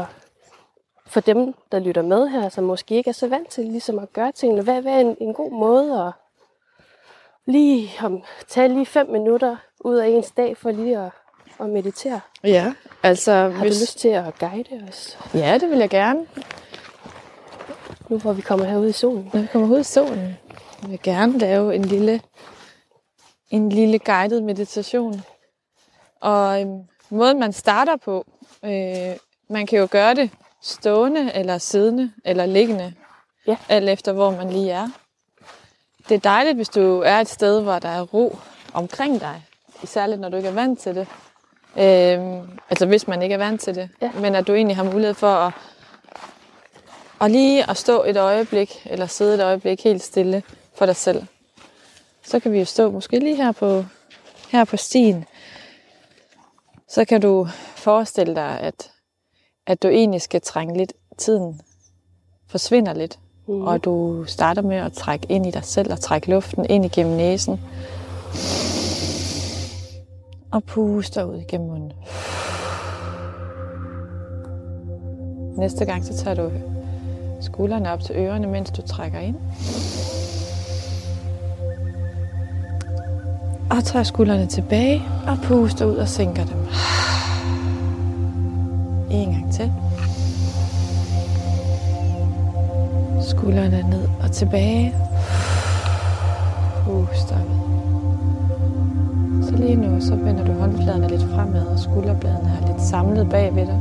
[1.09, 4.13] for dem, der lytter med her, som måske ikke er så vant til ligesom at
[4.13, 6.13] gøre tingene, hvad, hvad er en, en god måde at
[7.47, 11.11] lige om, tage lige fem minutter ud af ens dag for lige at,
[11.61, 12.21] at meditere?
[12.45, 13.33] Ja, altså...
[13.33, 16.27] Har du lyst til at guide os, Ja, det vil jeg gerne.
[18.09, 19.31] nu hvor vi kommer herud i solen?
[19.33, 20.37] Når vi kommer ud i solen,
[20.83, 22.21] vil jeg gerne lave en lille,
[23.51, 25.23] en lille guided meditation.
[26.21, 28.27] Og øhm, måden, man starter på,
[28.65, 29.17] øh,
[29.51, 30.31] man kan jo gøre det
[30.63, 32.95] stående, eller siddende, eller liggende.
[33.47, 33.57] Ja.
[33.69, 34.89] Alt efter, hvor man lige er.
[36.09, 38.39] Det er dejligt, hvis du er et sted, hvor der er ro
[38.75, 39.43] omkring dig.
[39.85, 41.07] Særligt, når du ikke er vant til det.
[41.79, 43.89] Øhm, altså, hvis man ikke er vant til det.
[44.03, 44.11] Ja.
[44.13, 45.53] Men at du egentlig har mulighed for at
[47.19, 50.43] Og lige at stå et øjeblik, eller sidde et øjeblik helt stille
[50.75, 51.27] for dig selv.
[52.23, 53.85] Så kan vi jo stå måske lige her på,
[54.49, 55.25] her på stien.
[56.89, 58.91] Så kan du forestille dig, at,
[59.69, 61.61] at du egentlig skal trænge lidt tiden
[62.47, 63.19] forsvinder lidt.
[63.49, 63.63] Mm.
[63.63, 67.17] Og du starter med at trække ind i dig selv og trække luften ind igennem
[67.17, 67.61] næsen.
[70.53, 71.93] Og puster ud igennem munden.
[75.59, 76.51] Næste gang så tager du
[77.41, 79.37] skuldrene op til ørerne, mens du trækker ind.
[83.71, 86.67] Og tager skuldrene tilbage og puster ud og sænker dem.
[89.11, 89.73] En gang til.
[93.21, 94.95] Skuldrene ned og tilbage.
[96.85, 97.49] Pust op.
[99.43, 103.55] Så lige nu så vender du håndfladerne lidt fremad, og skulderbladene er lidt samlet bag
[103.55, 103.81] ved dig.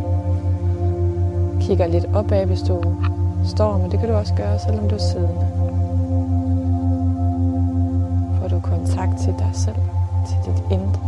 [1.61, 2.83] Kigger lidt opad, hvis du
[3.45, 5.47] står, men det kan du også gøre, selvom du er siddende.
[8.39, 9.81] Får du kontakt til dig selv,
[10.27, 11.01] til dit indre,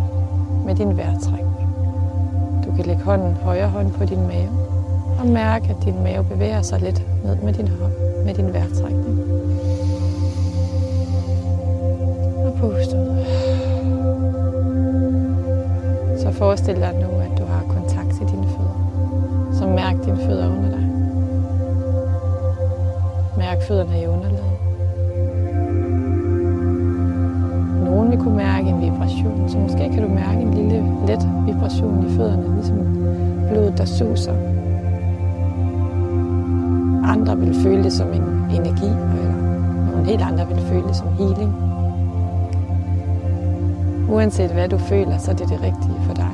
[0.66, 1.49] med din vejrtræk.
[2.80, 4.50] Kan lægge hånden, højre hånd på din mave,
[5.20, 7.94] og mærke, at din mave bevæger sig lidt ned med din hånd,
[8.26, 9.20] med din vejrtrækning.
[12.46, 13.26] Og pust ud.
[16.18, 19.50] Så forestil dig nu, at du har kontakt til dine fødder.
[19.54, 20.86] Så mærk dine fødder under dig.
[23.38, 24.59] Mærk fødderne i underlaget.
[28.20, 32.56] Kunne mærke en vibration, så måske kan du mærke en lille let vibration i fødderne,
[32.56, 32.78] ligesom
[33.48, 34.34] blodet, der suser.
[37.04, 38.86] Andre vil føle det som en energi,
[39.20, 39.36] eller
[39.92, 41.54] nogle helt andre vil føle det som healing.
[44.10, 46.32] Uanset hvad du føler, så er det det rigtige for dig.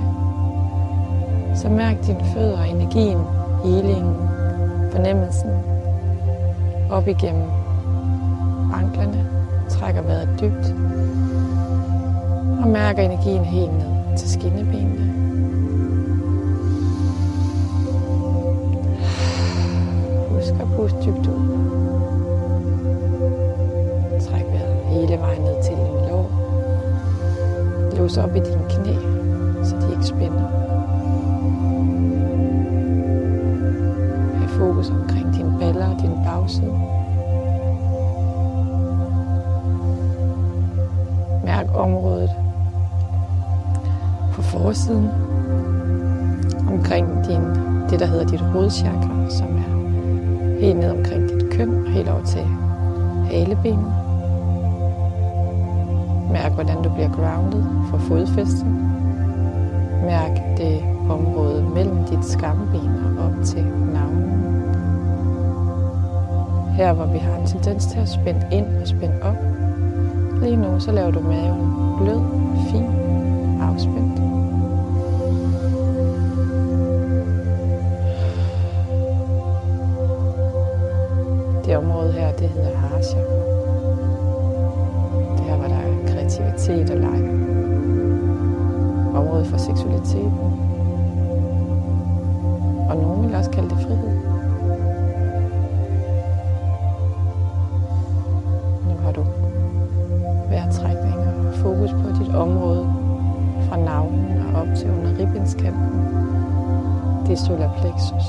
[1.56, 3.20] Så mærk dine fødder, energien,
[3.64, 4.16] healingen,
[4.92, 5.50] fornemmelsen
[6.92, 7.50] op igennem
[8.74, 9.45] anklerne.
[9.80, 10.76] Trækker vejret dybt.
[12.62, 15.14] Og mærker energien helt ned til skinnebenene.
[20.30, 21.46] Husk at puste dybt ud.
[24.20, 26.32] Træk vejret hele vejen ned til din lår.
[27.98, 28.96] Lås op i dine knæ,
[29.64, 30.48] så de ikke spænder.
[34.38, 36.85] Have fokus omkring dine baller og din bagside.
[44.76, 47.42] På omkring din,
[47.90, 49.76] det, der hedder dit hovedchakra, som er
[50.60, 52.46] helt ned omkring dit køn og helt over til
[53.32, 53.94] halebenet.
[56.32, 58.92] Mærk, hvordan du bliver grounded for fodfæsten.
[60.06, 64.32] Mærk det område mellem dit skamben og op til navnen.
[66.74, 69.38] Her, hvor vi har en tendens til at spænde ind og spænde op.
[70.42, 72.22] Lige nu, så laver du maven blød,
[72.72, 73.05] fin,
[73.76, 74.18] afspændt.
[81.66, 83.36] Det område her, det hedder Harchakra.
[85.38, 87.30] Det her, hvor der er kreativitet og leg.
[89.16, 90.32] Området for seksualitet.
[92.90, 94.05] Og nogen vil også kalde det frihed.
[107.36, 108.28] I solar plexus.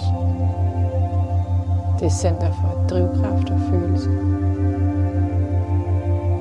[1.99, 4.11] Det er center for drivkraft og følelse.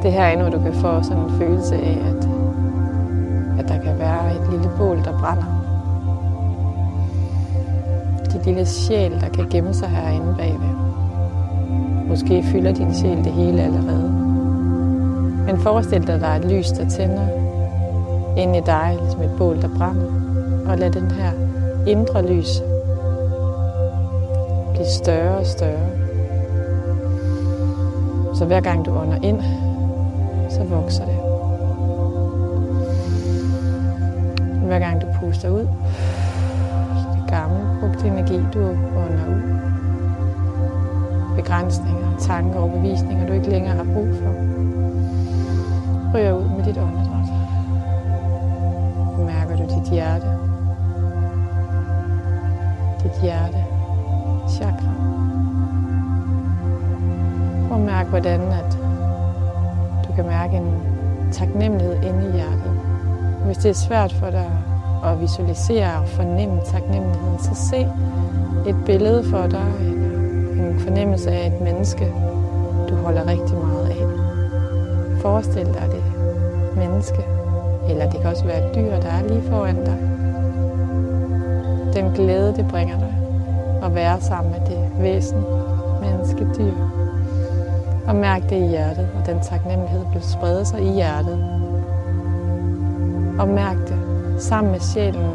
[0.04, 2.30] Det her er nu, du kan få sådan en følelse af, at,
[3.60, 5.50] at der kan være et lille bål, der brænder.
[8.34, 10.76] Dit lille sjæl, der kan gemme sig herinde bagved.
[12.08, 14.10] Måske fylder din sjæl det hele allerede.
[15.46, 17.28] Men forestil dig, at der er et lys, der tænder
[18.38, 20.06] ind i dig, ligesom et bål, der brænder.
[20.68, 21.32] Og lad den her
[21.88, 22.62] indre lys
[24.76, 25.90] blive større og større.
[28.36, 29.42] Så hver gang du ånder ind,
[30.50, 31.16] så vokser det.
[34.68, 35.68] Hver gang du puster ud,
[36.96, 39.42] så det gamle brugte energi, du ånder ud.
[41.36, 44.34] Begrænsninger, tanker og bevisninger, du ikke længere har brug for,
[46.14, 46.45] ryger ud
[53.26, 53.66] hjerte
[54.50, 54.92] chakra.
[57.68, 58.78] Prøv at mærke, hvordan at
[60.08, 60.82] du kan mærke en
[61.32, 62.72] taknemmelighed inde i hjertet.
[63.46, 64.52] Hvis det er svært for dig
[65.06, 67.88] at visualisere og fornemme taknemmeligheden, så se
[68.70, 72.14] et billede for dig, eller en fornemmelse af et menneske,
[72.90, 74.06] du holder rigtig meget af.
[75.22, 76.04] Forestil dig det
[76.76, 77.26] menneske,
[77.90, 79.98] eller det kan også være et dyr, der er lige foran dig.
[81.94, 83.05] Den glæde, det bringer dig
[83.86, 85.44] at være sammen med det væsen,
[86.02, 86.74] menneske, dyr.
[88.08, 91.40] Og mærk det i hjertet, og den taknemmelighed vil sprede sig i hjertet.
[93.40, 93.98] Og mærk det
[94.40, 95.32] sammen med sjælen,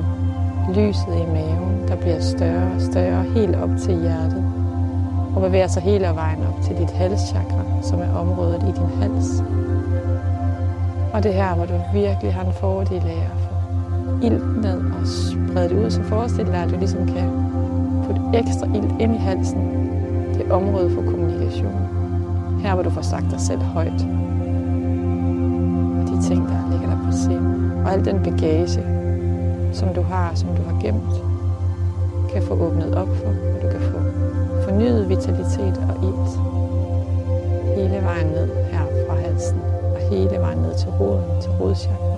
[0.68, 4.44] lyset i maven, der bliver større og større helt op til hjertet.
[5.36, 9.42] Og bevæger sig hele vejen op til dit halschakra, som er området i din hals.
[11.12, 13.54] Og det her, hvor du virkelig har en fordel af at få
[14.26, 17.49] ild ned og sprede det ud, så forestil dig, at du ligesom kan
[18.10, 19.60] putte ekstra ild ind i halsen.
[20.34, 21.78] Det er området for kommunikation.
[22.62, 24.00] Her, hvor du får sagt dig selv højt.
[26.08, 27.72] De ting, der ligger der på scenen.
[27.84, 28.82] Og al den bagage,
[29.72, 31.22] som du har, som du har gemt,
[32.32, 33.98] kan få åbnet op for, og du kan få
[34.64, 36.30] fornyet vitalitet og ilt
[37.76, 39.60] hele vejen ned her fra halsen
[39.94, 42.09] og hele vejen ned til roden, til rodchakra.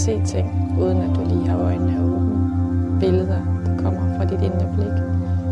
[0.00, 3.00] Se ting, uden at du lige har øjnene åbne.
[3.00, 4.96] Billeder, der kommer fra dit indre blik.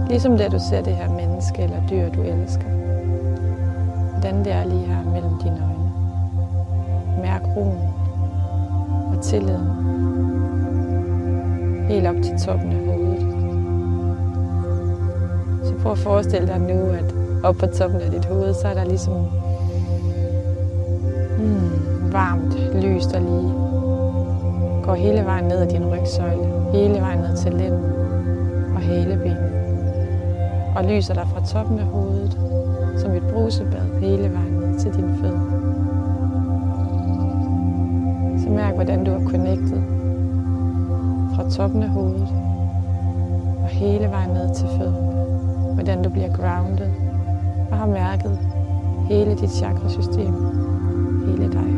[0.09, 2.69] Ligesom da du ser det her menneske eller dyr, du elsker.
[4.11, 5.93] Hvordan det er lige her mellem dine øjne.
[7.23, 7.79] Mærk roen
[9.17, 9.69] og tilliden.
[11.89, 13.27] Helt op til toppen af hovedet.
[15.65, 18.75] Så prøv at forestille dig nu, at op på toppen af dit hoved, så er
[18.75, 19.15] der ligesom
[21.39, 23.69] mm, varmt lys, der lige
[24.89, 27.85] går hele vejen ned ad din rygsøjle, hele vejen ned til lænden
[28.75, 29.53] og halebenet.
[30.77, 32.39] Og lyser dig fra toppen af hovedet,
[32.97, 35.41] som et brusebad, hele vejen ned til dine fødder.
[38.43, 39.83] Så mærk, hvordan du er connected
[41.35, 42.29] fra toppen af hovedet
[43.63, 45.75] og hele vejen ned til fødderne.
[45.75, 46.91] Hvordan du bliver grounded
[47.71, 48.39] og har mærket
[49.09, 50.35] hele dit chakrasystem,
[51.27, 51.78] hele dig.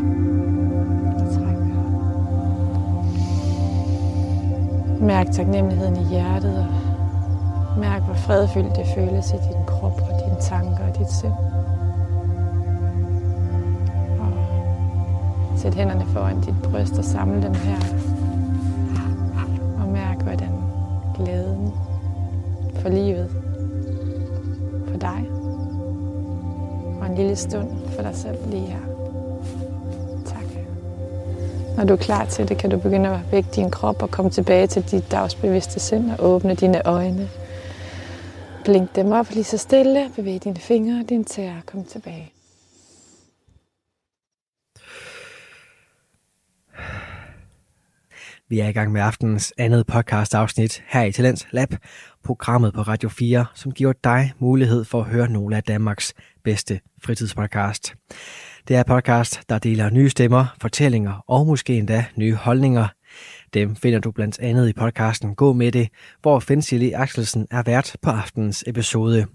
[5.10, 10.36] Mærk taknemmeligheden i hjertet og mærk, hvor fredfyldt det føles i din krop og dine
[10.40, 11.32] tanker og dit sind.
[14.20, 14.32] Og
[15.56, 17.78] sæt hænderne foran dit bryst og samle dem her.
[19.80, 20.52] Og mærk, hvordan
[21.16, 21.72] glæden
[22.74, 23.30] for livet,
[24.90, 25.24] for dig,
[27.00, 28.89] og en lille stund for dig selv lige her.
[31.80, 34.30] Når du er klar til det, kan du begynde at vække din krop og komme
[34.30, 37.28] tilbage til dit dagsbevidste sind og åbne dine øjne.
[38.64, 40.10] Blink dem op lige så stille.
[40.16, 41.60] Bevæg dine fingre og dine tæer.
[41.66, 42.32] Kom tilbage.
[48.48, 51.74] Vi er i gang med aftenens andet podcast afsnit her i Talents Lab,
[52.24, 56.14] programmet på Radio 4, som giver dig mulighed for at høre nogle af Danmarks
[56.44, 57.94] bedste fritidspodcast.
[58.68, 62.86] Det er podcast, der deler nye stemmer, fortællinger og måske endda nye holdninger.
[63.54, 65.88] Dem finder du blandt andet i podcasten Gå med det,
[66.22, 69.26] hvor Fensili Axelsen er vært på aftenens episode.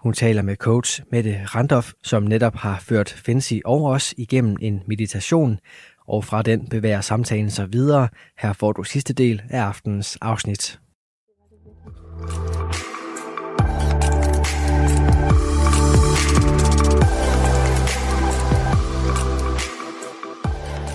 [0.00, 4.82] Hun taler med coach Mette Randolf, som netop har ført Fensi og os igennem en
[4.86, 5.58] meditation,
[6.08, 8.08] og fra den bevæger samtalen sig videre.
[8.38, 10.80] Her får du sidste del af aftenens afsnit.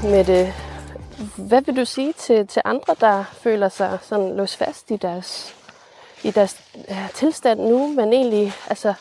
[0.04, 0.54] Mette,
[1.38, 5.56] hvad vil du sige til, til andre, der føler sig sådan låst fast i deres,
[6.24, 6.62] i deres
[7.14, 8.94] tilstand nu, men egentlig altså,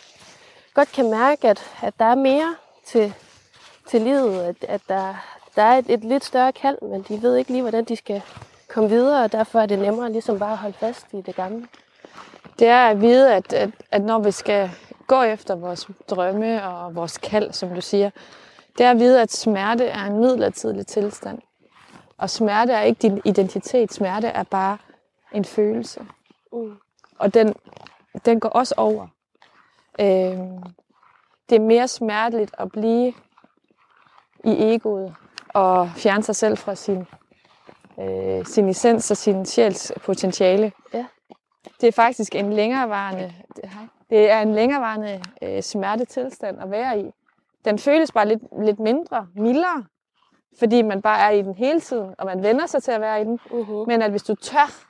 [0.74, 2.54] godt kan mærke, at, at der er mere
[2.86, 3.14] til,
[3.88, 5.14] til livet, at, at der,
[5.56, 8.22] der er et, et lidt større kald, men de ved ikke lige, hvordan de skal
[8.68, 11.66] komme videre, og derfor er det nemmere ligesom bare at holde fast i det gamle.
[12.58, 14.70] Det er at vide, at, at, at når vi skal
[15.06, 18.10] gå efter vores drømme og vores kald, som du siger,
[18.78, 21.38] det er at vide, at smerte er en midlertidig tilstand.
[22.18, 23.92] Og smerte er ikke din identitet.
[23.92, 24.78] Smerte er bare
[25.32, 26.06] en følelse.
[26.52, 26.76] Mm.
[27.18, 27.54] Og den,
[28.24, 29.06] den går også over.
[30.00, 30.62] Øhm,
[31.50, 33.14] det er mere smerteligt at blive
[34.44, 35.14] i egoet
[35.48, 37.06] og fjerne sig selv fra sin,
[38.00, 40.72] øh, sin essens og sin sjæls potentiale.
[40.94, 41.06] Ja.
[41.80, 43.34] Det er faktisk en længerevarende,
[44.10, 47.10] det er en længerevarende øh, smertetilstand at være i.
[47.68, 49.84] Den føles bare lidt, lidt mindre, mildere,
[50.58, 53.20] fordi man bare er i den hele tiden, og man vender sig til at være
[53.20, 53.38] i den.
[53.50, 53.86] Uh-huh.
[53.86, 54.84] Men at hvis du tør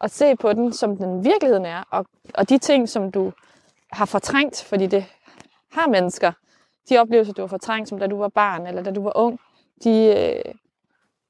[0.00, 3.32] at se på den, som den virkeligheden er, og, og de ting, som du
[3.92, 5.04] har fortrængt, fordi det
[5.70, 6.32] har mennesker,
[6.88, 9.40] de oplevelser, du har fortrængt, som da du var barn, eller da du var ung,
[9.84, 10.54] de, øh,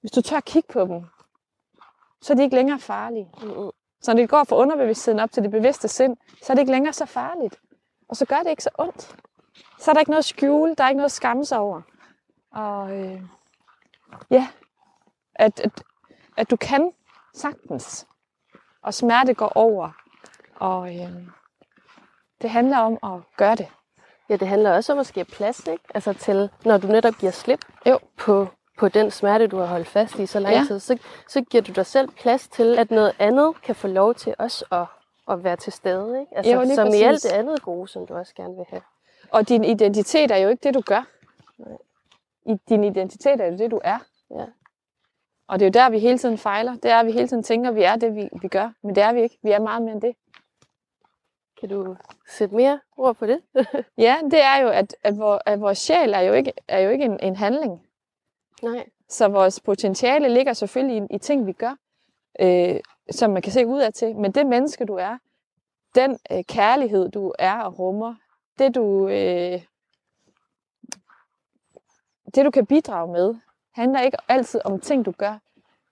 [0.01, 1.05] hvis du tør at kigge på dem,
[2.22, 3.30] så er de ikke længere farlige.
[3.36, 3.70] Uh-huh.
[4.01, 6.72] Så når det går fra underbevidstheden op til det bevidste sind, så er det ikke
[6.72, 7.61] længere så farligt.
[8.09, 9.16] Og så gør det ikke så ondt.
[9.82, 11.80] Så er der ikke noget at skjule, der er ikke noget at skamme sig over.
[12.52, 13.20] Og øh,
[14.30, 14.48] ja,
[15.34, 15.82] at, at,
[16.36, 16.92] at du kan
[17.34, 18.06] sagtens.
[18.82, 19.90] Og smerte går over.
[20.54, 21.12] Og øh,
[22.42, 23.68] det handler om at gøre det.
[24.28, 25.84] Ja, det handler også om at skabe plads, ikke?
[25.94, 27.98] Altså til, når du netop giver slip Jo.
[28.16, 28.46] på,
[28.78, 30.64] på den smerte, du har holdt fast i så lang Ja.
[30.66, 34.14] tid, så, så giver du dig selv plads til, at noget andet kan få lov
[34.14, 34.84] til også at,
[35.28, 36.36] at være til stede, ikke?
[36.36, 37.02] Altså, Jo, som i præcis.
[37.02, 38.82] alt det andet gode, som du også gerne vil have.
[39.32, 41.08] Og din identitet er jo ikke det, du gør.
[41.58, 41.76] Nej.
[42.46, 43.98] I, din identitet er jo det, du er.
[44.30, 44.46] Ja.
[45.46, 46.72] Og det er jo der, vi hele tiden fejler.
[46.74, 48.72] Det er, at vi hele tiden tænker, at vi er det, vi, vi gør.
[48.82, 49.38] Men det er vi ikke.
[49.42, 50.16] Vi er meget mere end det.
[51.60, 51.96] Kan du
[52.28, 53.40] sætte mere ord på det?
[53.98, 56.90] Ja, det er jo, at, at, vor, at vores sjæl er jo ikke, er jo
[56.90, 57.86] ikke en, en handling.
[58.62, 58.86] Nej.
[59.08, 61.76] Så vores potentiale ligger selvfølgelig i, i ting, vi gør,
[62.40, 62.80] øh,
[63.10, 64.16] som man kan se ud af til.
[64.16, 65.18] Men det menneske, du er,
[65.94, 68.14] den øh, kærlighed, du er og rummer,
[68.62, 69.62] det du, øh,
[72.34, 73.34] det du kan bidrage med,
[73.74, 75.38] handler ikke altid om ting, du gør.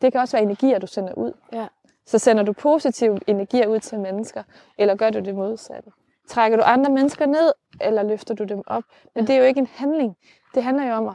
[0.01, 1.33] Det kan også være energier, du sender ud.
[1.53, 1.67] Ja.
[2.07, 4.43] Så sender du positive energier ud til mennesker,
[4.79, 5.91] eller gør du det modsatte?
[6.29, 8.85] Trækker du andre mennesker ned, eller løfter du dem op?
[9.15, 10.17] Men det er jo ikke en handling.
[10.55, 11.15] Det handler jo om at,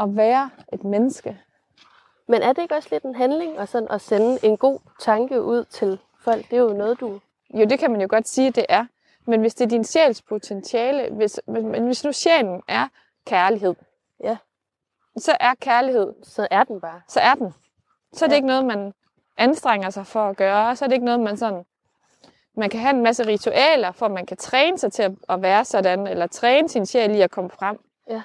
[0.00, 1.40] at være et menneske.
[2.28, 5.42] Men er det ikke også lidt en handling og sådan at sende en god tanke
[5.42, 6.50] ud til folk?
[6.50, 7.20] Det er jo noget, du...
[7.54, 8.86] Jo, det kan man jo godt sige, det er.
[9.26, 12.88] Men hvis det er din sjæls potentiale, hvis, men, men hvis nu sjælen er
[13.26, 13.74] kærlighed,
[14.24, 14.36] Ja.
[15.16, 17.00] så er kærlighed, Så er den bare.
[17.08, 17.54] så er den.
[18.12, 18.36] Så er det Ja.
[18.36, 18.92] ikke noget, man
[19.36, 20.76] anstrenger sig for at gøre.
[20.76, 21.64] Så er det ikke noget, man sådan...
[22.56, 26.06] Man kan have en masse ritualer, for man kan træne sig til at, være sådan,
[26.06, 27.78] eller træne sin sjæl i at komme frem.
[28.10, 28.22] Ja.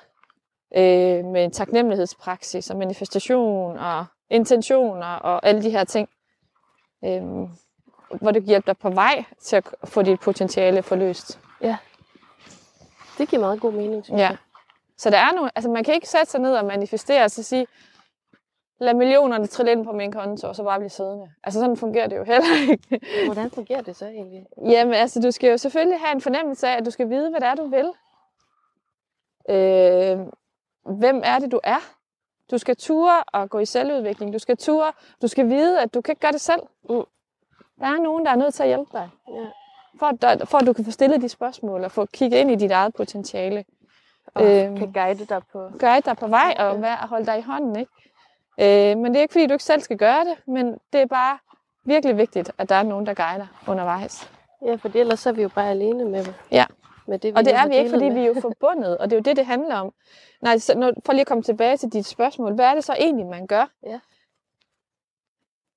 [0.76, 6.10] Øh, med taknemmelighedspraksis og manifestation og intentioner og alle de her ting.
[7.06, 7.22] Øh,
[8.22, 11.40] hvor det hjælper dig på vej til at få dit potentiale forløst.
[13.18, 14.28] Det giver meget god mening, synes Ja.
[14.28, 14.38] jeg.
[14.98, 17.44] Så der er nogle, altså man kan ikke sætte sig ned og manifestere og så
[17.44, 17.68] sige,
[18.80, 21.32] lad millionerne trille ind på min konto, og så bare blive siddende.
[21.44, 23.00] Altså sådan fungerer det jo heller ikke.
[23.26, 24.46] Hvordan fungerer det så egentlig?
[24.70, 27.40] Jamen altså, du skal jo selvfølgelig have en fornemmelse af, at du skal vide, hvad
[27.40, 27.92] det er, du vil.
[29.50, 30.18] Øh,
[30.98, 31.80] hvem er det, du er?
[32.52, 34.34] Du skal ture og gå i selvudvikling.
[34.34, 34.92] Du skal ture,
[35.22, 36.62] du skal vide, at du kan ikke gøre det selv.
[36.90, 37.04] Mm.
[37.80, 39.10] Der er nogen, der er nødt til at hjælpe dig.
[39.30, 39.46] Ja.
[40.00, 42.52] For at, der- for at du kan få stillet de spørgsmål og få kigget ind
[42.52, 43.66] i dit eget potentiale.
[44.34, 44.78] Og Øhm.
[44.78, 45.70] kan guide dig på...
[45.80, 46.64] guide dig på vej Ja.
[46.64, 47.76] og være, holde dig i hånden.
[47.80, 48.92] Ikke?
[48.92, 51.06] Øh, men det er ikke, fordi du ikke selv skal gøre det, men det er
[51.06, 51.38] bare
[51.86, 54.32] virkelig vigtigt, at der er nogen, der guider undervejs.
[54.66, 56.66] Ja, for ellers så er vi jo bare alene med, Ja.
[57.08, 58.14] med det, vi Og det er vi ikke, fordi med.
[58.14, 59.94] vi er jo forbundet, og det er jo det, det handler om.
[60.42, 62.94] Nej, så når, for lige at komme tilbage til dit spørgsmål, hvad er det så
[63.00, 63.70] egentlig, man gør?
[63.84, 64.00] Ja.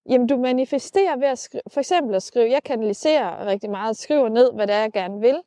[0.09, 4.29] Jamen, du manifesterer ved at skrive, for eksempel at skrive, jeg kanaliserer rigtig meget, skriver
[4.29, 5.41] ned, hvad det er, jeg gerne vil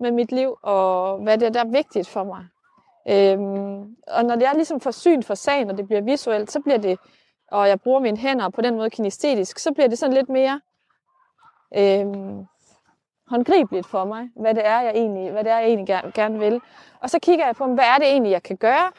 [0.00, 2.46] med mit liv, og hvad det er, der er vigtigt for mig.
[3.08, 6.60] Øhm, og når det er ligesom for syn for sagen, og det bliver visuelt, så
[6.60, 6.98] bliver det,
[7.50, 10.60] og jeg bruger mine hænder på den måde kinestetisk, så bliver det sådan lidt mere
[11.76, 12.46] øhm,
[13.26, 16.38] håndgribeligt for mig, hvad det er, jeg egentlig, hvad det er, jeg egentlig gerne, gerne
[16.38, 16.60] vil.
[17.00, 18.90] Og så kigger jeg på, hvad er det egentlig, jeg kan gøre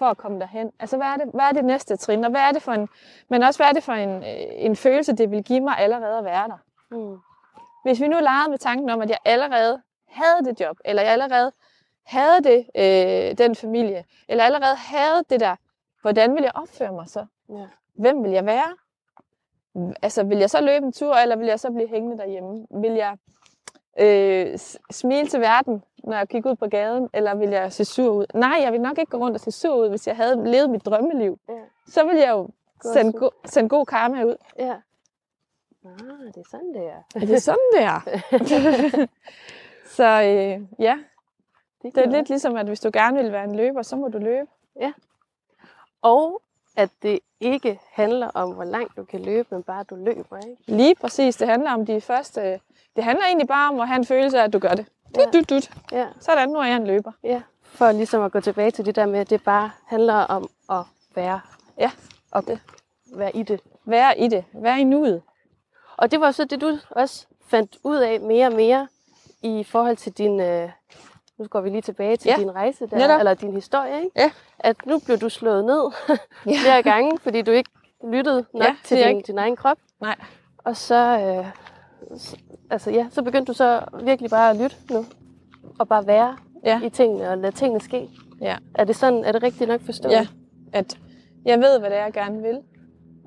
[0.00, 0.70] for at komme derhen?
[0.80, 2.88] Altså, hvad er det, hvad er det næste trin, og hvad er det for en,
[3.28, 6.18] men også, hvad er det for en, øh, en følelse, det vil give mig allerede
[6.18, 6.60] at være der?
[6.90, 7.18] Mm.
[7.84, 11.12] Hvis vi nu legede med tanken om, at jeg allerede havde det job, eller jeg
[11.12, 11.52] allerede
[12.06, 15.56] havde det, øh, den familie, eller allerede havde det der,
[16.02, 17.26] hvordan vil jeg opføre mig så?
[17.48, 17.66] Ja.
[17.94, 18.76] Hvem vil jeg være?
[20.02, 22.66] Altså, vil jeg så løbe en tur, eller vil jeg så blive hængende derhjemme?
[22.70, 23.16] Vil jeg
[23.98, 24.58] øh,
[24.90, 28.26] smile til verden, når jeg kigger ud på gaden, eller vil jeg se sur ud?
[28.34, 30.70] Nej, jeg vil nok ikke gå rundt og se sur ud, hvis jeg havde levet
[30.70, 31.38] mit drømmeliv.
[31.48, 31.54] Ja.
[31.88, 32.48] Så vil jeg jo
[32.92, 34.36] sende, go- sende god karma ud.
[34.58, 34.74] Ja.
[35.84, 37.02] Ah, det er sådan, det er.
[37.22, 38.00] Er det sådan, det er?
[39.96, 40.98] så øh, ja,
[41.82, 44.18] det er lidt ligesom, at hvis du gerne vil være en løber, så må du
[44.18, 44.46] løbe.
[46.02, 46.42] Og
[46.76, 50.36] at det ikke handler om, hvor langt du kan løbe, men bare at du løber,
[50.48, 50.62] ikke?
[50.66, 52.60] Lige præcis, det handler om de første...
[53.00, 54.86] Det handler egentlig bare om at have en følelse af, at du gør det.
[55.14, 55.70] Dut, dut, dut.
[55.92, 56.06] Ja.
[56.20, 57.12] Sådan, nu er jeg en løber.
[57.24, 57.42] ja.
[57.64, 60.82] For ligesom at gå tilbage til det der med, at det bare handler om at
[61.14, 61.40] være,
[61.78, 61.90] Ja,
[62.30, 62.60] og det.
[63.14, 63.60] være i det.
[63.84, 64.44] Være i det.
[64.52, 65.22] Være i nuet.
[65.96, 68.88] Og det var så det, du også fandt ud af mere og mere
[69.42, 70.40] i forhold til din...
[70.40, 70.70] Øh,
[71.38, 73.18] nu går vi lige tilbage til Ja, din rejse der, netop.
[73.18, 74.10] eller din historie, ikke?
[74.20, 74.30] Ja.
[74.58, 75.92] at nu blev du slået ned
[76.62, 77.70] flere gange, fordi du ikke
[78.08, 79.78] lyttede nok Ja, til din, ikke- din egen krop.
[80.00, 80.16] Nej.
[80.64, 81.46] Og så, øh,
[82.70, 85.04] altså, ja, så begyndte du så virkelig bare at lytte nu.
[85.78, 86.80] Og bare være Ja.
[86.84, 88.08] i tingene og lade tingene ske.
[88.40, 88.56] Ja.
[88.74, 90.12] Er det sådan, er det rigtigt nok forstået?
[90.12, 90.26] Ja,
[90.72, 90.98] at
[91.44, 92.58] jeg ved, hvad det er, jeg gerne vil.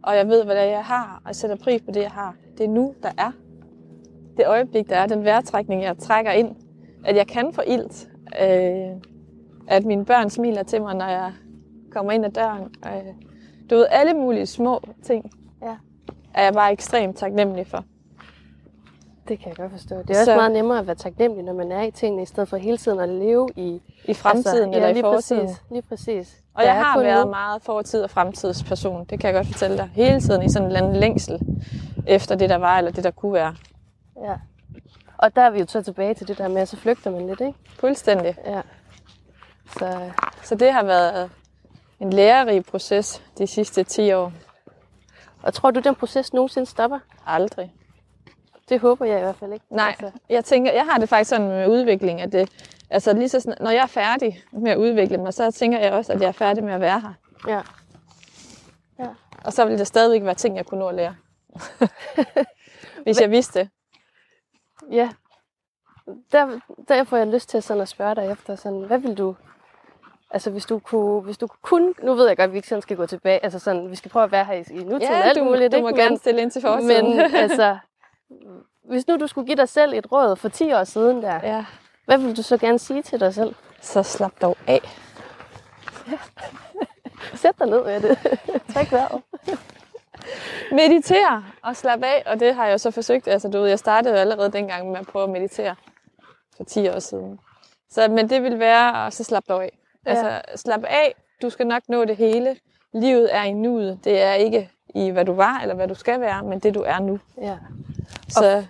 [0.03, 1.21] Og jeg ved, hvad det er, jeg har.
[1.23, 2.35] Og jeg sætter pris på det, jeg har.
[2.57, 3.31] Det er nu, der er.
[4.37, 5.05] Det øjeblik, der er.
[5.07, 6.55] Den vejrtrækning, jeg trækker ind.
[7.05, 8.09] At jeg kan få ilt.
[8.41, 9.01] Øh,
[9.67, 11.33] at mine børn smiler til mig, når jeg
[11.91, 12.75] kommer ind ad døren.
[12.85, 13.13] Øh,
[13.69, 15.31] du ved, alle mulige små ting.
[15.61, 15.75] Ja.
[16.33, 17.85] Er jeg bare ekstremt taknemmelig for.
[19.27, 19.95] Det kan jeg godt forstå.
[19.95, 22.25] Det er også Så- meget nemmere at være taknemmelig, når man er i tingene, i
[22.25, 23.81] stedet for hele tiden at leve i...
[24.05, 25.45] I fremtiden altså, eller ja, i fortiden.
[25.47, 26.37] Præcis, lige præcis.
[26.53, 27.29] Og Der jeg har været nu.
[27.31, 29.05] meget fortid- og fremtidsperson.
[29.05, 29.89] Det kan jeg godt fortælle dig.
[29.93, 31.39] Hele tiden i sådan en eller anden længsel
[32.07, 33.55] efter det, der var, eller det, der kunne være.
[34.23, 34.35] Ja.
[35.17, 37.27] Og der er vi jo så tilbage til det der med, at så flygter man
[37.27, 37.53] lidt, ikke?
[37.79, 38.35] Fuldstændig.
[38.45, 38.61] Ja.
[39.79, 40.11] Så
[40.43, 41.29] Så det har været
[41.99, 44.31] en lærerig proces de sidste 10 år.
[45.43, 46.99] og tror du, den proces nogensinde stopper?
[47.25, 47.73] Aldrig.
[48.69, 49.65] Det håber jeg i hvert fald ikke.
[49.69, 52.49] Nej, Altså, jeg tænker, jeg har det faktisk sådan med udvikling, at det,
[52.89, 55.93] altså lige så snart, når jeg er færdig med at udvikle mig, så tænker jeg
[55.93, 57.13] også, at jeg er færdig med at være her.
[58.99, 59.07] ja.
[59.45, 61.15] Og så vil der stadigvæk være ting, jeg kunne nå at lære.
[63.03, 63.69] Hvis jeg vidste det.
[64.91, 65.09] ja.
[66.31, 69.35] Der, der får jeg lyst til sådan at spørge dig efter, sådan, hvad vil du...
[70.31, 72.81] Altså hvis du kunne, hvis du kun, nu ved jeg godt, at vi ikke sådan
[72.81, 75.25] skal gå tilbage, altså sådan, vi skal prøve at være her i, i nutiden og
[75.25, 75.89] alt du, muligt, du ikke?
[75.89, 77.17] må gerne stille ind til fortiden.
[77.17, 77.77] men altså,
[78.83, 81.65] hvis nu du skulle give dig selv et råd for 10 år siden der, ja.
[82.05, 83.55] hvad vil du så gerne sige til dig selv?
[83.81, 84.81] Så slap dog af.
[87.41, 88.17] Sæt dig ned med det.
[88.73, 89.21] Træk vejret.
[90.71, 93.27] Meditere og slappe af, og det har jeg så forsøgt.
[93.27, 95.75] Altså, du ved, jeg startede jo allerede dengang med at prøve at meditere
[96.57, 97.39] for 10 år siden.
[97.89, 99.79] Så, men det vil være at så slappe dog af.
[100.05, 100.09] Ja.
[100.09, 101.15] Altså, slap af.
[101.41, 102.57] Du skal nok nå det hele.
[102.93, 103.99] Livet er i nuet.
[104.03, 106.81] Det er ikke i, hvad du var, eller hvad du skal være, men det, du
[106.81, 107.19] er nu.
[107.41, 107.57] Ja.
[108.33, 108.65] Så,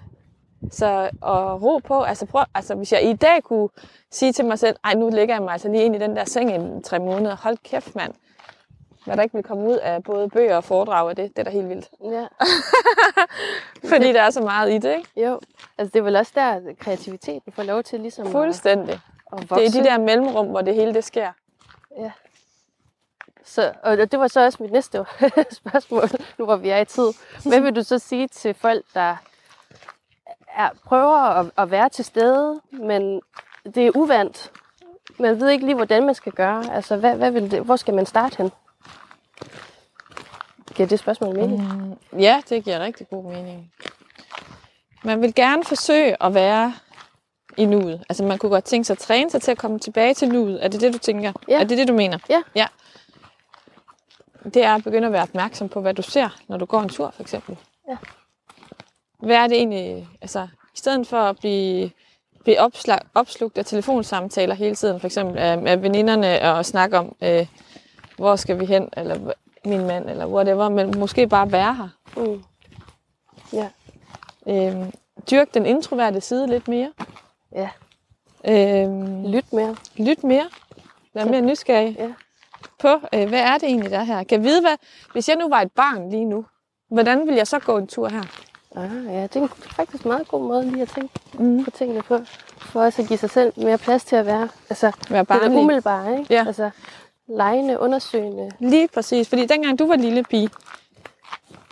[0.72, 2.04] så og ro på.
[2.04, 3.70] Altså, prøv, altså, hvis jeg i dag kunne
[4.12, 6.26] sige til mig selv, ej, nu lægger jeg mig altså lige ind i den der
[6.26, 7.36] seng i tre måneder.
[7.36, 8.14] Hold kæft, mand.
[9.06, 11.44] Hvad der ikke vil komme ud af både bøger og foredrag af det, det er
[11.44, 11.90] da helt vildt.
[12.04, 12.28] ja.
[13.90, 15.28] Fordi der er så meget i det, ikke?
[15.28, 15.40] Jo.
[15.78, 19.00] Altså det er vel også der, at kreativiteten får lov til ligesom at, Fuldstændig.
[19.38, 19.66] at vokse.
[19.66, 21.32] Det er de der mellemrum, hvor det hele det sker.
[23.46, 25.06] Så, og det var så også mit næste
[25.52, 26.04] spørgsmål,
[26.38, 27.08] nu hvor vi er i tid.
[27.46, 29.16] Hvad vil du så sige til folk, der
[30.58, 33.22] er, prøver at, at være til stede, men
[33.76, 34.52] det er uvandt?
[35.20, 36.76] Man ved ikke lige, hvordan man skal gøre.
[36.76, 38.52] Altså, hvad, hvad vil det, hvor skal man starte hen?
[40.76, 41.62] Giver det spørgsmål mening?
[42.14, 42.20] Mm.
[42.20, 43.72] Ja, det giver rigtig god mening.
[45.04, 46.74] Man vil gerne forsøge at være
[47.58, 48.04] i nuet.
[48.10, 50.66] Altså man kunne godt tænke sig at træne sig til at komme tilbage til nuet.
[50.66, 51.34] Er det det, du tænker?
[51.48, 51.60] Ja.
[51.60, 52.18] Er det det, du mener?
[52.30, 52.42] Ja.
[52.56, 52.68] ja.
[54.44, 56.90] Det er at begynde at være opmærksom på, hvad du ser, når du går en
[56.90, 57.58] tur, for eksempel.
[57.90, 57.98] Ja.
[59.26, 60.08] Hvad er det egentlig?
[60.22, 60.42] Altså,
[60.74, 61.92] i stedet for at blive,
[62.44, 67.16] blive opslag, opslugt af telefonsamtaler hele tiden, for eksempel af, af veninderne, og snakke om,
[67.22, 67.48] øh,
[68.18, 69.32] hvor skal vi hen, eller
[69.66, 71.90] min mand, eller whatever, men måske bare være her.
[72.18, 72.44] Mm.
[73.54, 73.70] Ja.
[74.48, 74.92] Øhm,
[75.32, 76.94] dyrk den introverte side lidt mere.
[77.56, 77.70] Ja.
[78.48, 79.76] Øhm, Lyt mere.
[79.98, 80.50] lyt mere.
[81.14, 82.14] Vær mere nysgerrig Ja.
[82.80, 84.24] på, øh, hvad er det egentlig, der er her.
[84.24, 84.76] Kan jeg vide, hvad,
[85.12, 86.46] hvis jeg nu var et barn lige nu,
[86.92, 88.24] hvordan vil jeg så gå en tur her?
[88.76, 91.64] Ah, ja, det er faktisk en meget god måde lige at tænke Mm.
[91.66, 92.20] på tingene på.
[92.58, 94.50] For også at give sig selv mere plads til at være.
[94.70, 95.58] Altså, Være det er barnlig.
[95.60, 96.34] umiddelbare, ikke?
[96.34, 96.44] Ja.
[96.48, 96.70] Altså,
[97.28, 98.52] lejende, undersøgende.
[98.60, 100.50] Lige præcis, fordi dengang du var lille pige,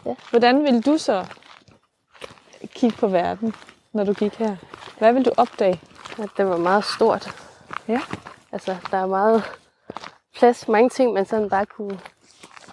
[0.05, 0.15] Ja.
[0.29, 1.25] hvordan ville du så
[2.75, 3.53] kigge på verden,
[3.93, 4.55] når du gik her?
[4.99, 5.81] Hvad vil du opdage?
[6.19, 7.29] At det var meget stort.
[7.87, 8.01] Ja.
[8.51, 9.43] Altså, der er meget
[10.35, 11.99] plads, mange ting, man sådan bare kunne,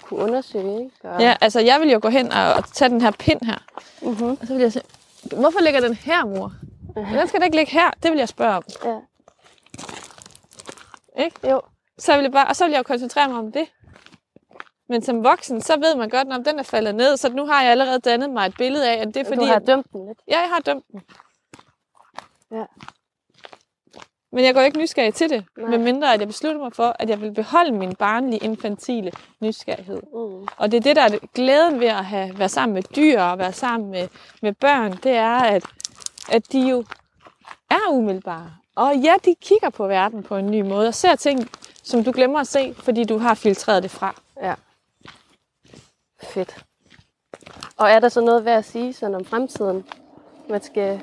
[0.09, 0.91] kunne undersøge, ikke?
[1.03, 3.59] Og, Ja, altså jeg vil jo gå hen og, og tage den her pind her,
[4.03, 4.31] Mm-hmm.
[4.31, 4.83] og så vil jeg sige,
[5.37, 6.53] hvorfor ligger den her, mor?
[6.95, 8.63] Den skal da ikke ligge her, det vil jeg spørge om.
[8.85, 8.99] ja.
[11.25, 11.51] Ikke?
[11.51, 11.61] Jo.
[11.99, 13.67] Så vil jeg bare, og så vil jeg jo koncentrere mig om det.
[14.89, 17.63] Men som voksen, så ved man godt, om den er faldet ned, så nu har
[17.63, 20.07] jeg allerede dannet mig et billede af, at det er Fordi, du har dømt den
[20.07, 20.19] lidt.
[20.29, 21.01] Ja, jeg har dømt den.
[22.53, 22.65] Ja.
[24.33, 25.71] Men jeg går ikke nysgerrig til det, Nej.
[25.71, 30.01] medmindre at jeg beslutter mig for, at jeg vil beholde min barnlige, infantile nysgerrighed.
[30.13, 30.47] Mm.
[30.57, 33.39] Og det er det, der er glæden ved at have, være sammen med dyr og
[33.39, 34.09] være sammen med,
[34.43, 35.65] med børn, det er, at,
[36.31, 36.85] at de jo
[37.71, 38.53] er umiddelbare.
[38.75, 41.51] Og ja, de kigger på verden på en ny måde og ser ting,
[41.83, 44.21] som du glemmer at se, fordi du har filtreret det fra.
[44.43, 44.55] Ja.
[46.23, 46.65] Fedt.
[47.77, 49.85] Og er der så noget værd at sige sådan om fremtiden?
[50.49, 51.01] Man skal,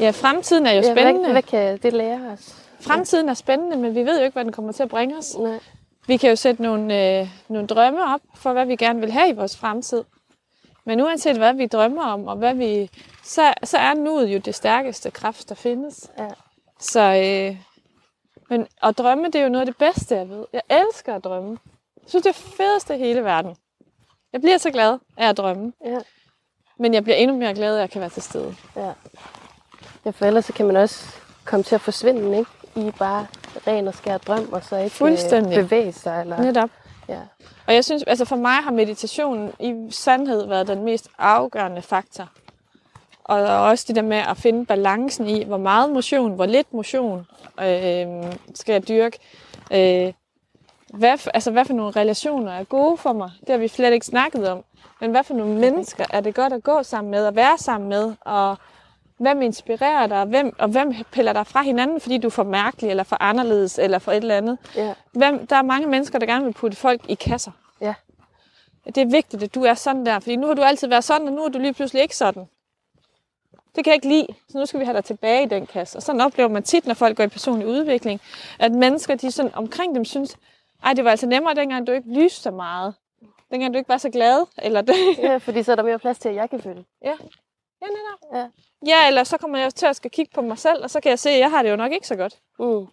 [0.00, 1.20] Ja, fremtiden er jo ja, spændende.
[1.20, 2.54] hvad, hvad kan det lære os?
[2.80, 5.36] Fremtiden er spændende, men vi ved jo ikke, hvad den kommer til at bringe os.
[5.38, 5.58] Nej.
[6.06, 9.28] Vi kan jo sætte nogle, øh, nogle drømme op for, hvad vi gerne vil have
[9.28, 10.04] i vores fremtid.
[10.84, 12.90] Men uanset hvad vi drømmer om, og hvad vi,
[13.24, 16.10] så, så er nuet jo det stærkeste kraft, der findes.
[16.18, 16.28] Ja.
[16.80, 17.56] Så, øh,
[18.50, 20.44] men at drømme, det er jo noget af det bedste, jeg ved.
[20.52, 21.58] Jeg elsker at drømme.
[21.96, 23.56] Jeg synes, det er fedeste i hele verden.
[24.32, 25.72] Jeg bliver så glad af at drømme.
[25.84, 25.98] Ja.
[26.78, 28.54] Men jeg bliver endnu mere glad at jeg kan være til stede.
[28.76, 28.92] Ja.
[30.04, 32.50] Ja, for ellers så kan man også komme til at forsvinde, ikke?
[32.76, 33.26] I bare
[33.66, 35.64] ren og skær drøm, og så ikke øh, Fuldstændig.
[35.64, 36.20] bevæge sig.
[36.20, 36.42] Eller...
[36.42, 36.70] Netop.
[37.08, 37.20] Ja.
[37.66, 42.28] Og jeg synes, altså for mig har meditationen i sandhed været den mest afgørende faktor.
[43.24, 47.26] Og også det der med at finde balancen i, hvor meget motion, hvor lidt motion
[47.60, 48.06] øh,
[48.54, 49.18] skal jeg dyrke.
[49.72, 50.12] Øh,
[50.94, 53.30] hvad, for, altså, hvad for nogle relationer er gode for mig?
[53.40, 54.64] Det har vi slet ikke snakket om.
[55.00, 57.88] Men hvad for nogle mennesker er det godt at gå sammen med og være sammen
[57.88, 58.14] med?
[58.20, 58.56] Og
[59.18, 60.24] hvem inspirerer dig?
[60.24, 63.78] Hvem, og hvem piller dig fra hinanden, fordi du er for mærkelig, eller for anderledes,
[63.78, 64.58] eller for et eller andet?
[64.76, 64.94] Ja.
[65.12, 67.50] Hvem, der er mange mennesker, der gerne vil putte folk i kasser.
[67.80, 67.94] Ja.
[68.84, 71.26] Det er vigtigt, at du er sådan der, fordi nu har du altid været sådan,
[71.26, 72.48] og nu er du lige pludselig ikke sådan.
[73.76, 75.98] Det kan jeg ikke lide, så nu skal vi have dig tilbage i den kasse.
[75.98, 78.20] Og sådan oplever man tit, når folk går i personlig udvikling,
[78.58, 80.36] at mennesker de sådan omkring dem synes,
[80.84, 82.94] ej, det var altså nemmere, dengang du ikke lyste så meget.
[83.50, 84.46] Dengang du ikke var så glad.
[84.58, 84.94] Eller det.
[85.18, 86.84] ja, fordi så er der mere plads til, at jeg kan føle.
[87.04, 87.14] Ja,
[87.82, 88.34] ja netop.
[88.34, 88.46] Ja.
[88.86, 91.10] Ja, eller så kommer jeg til at skal kigge på mig selv, og så kan
[91.10, 92.34] jeg se, at jeg har det jo nok ikke så godt.
[92.58, 92.86] Mm.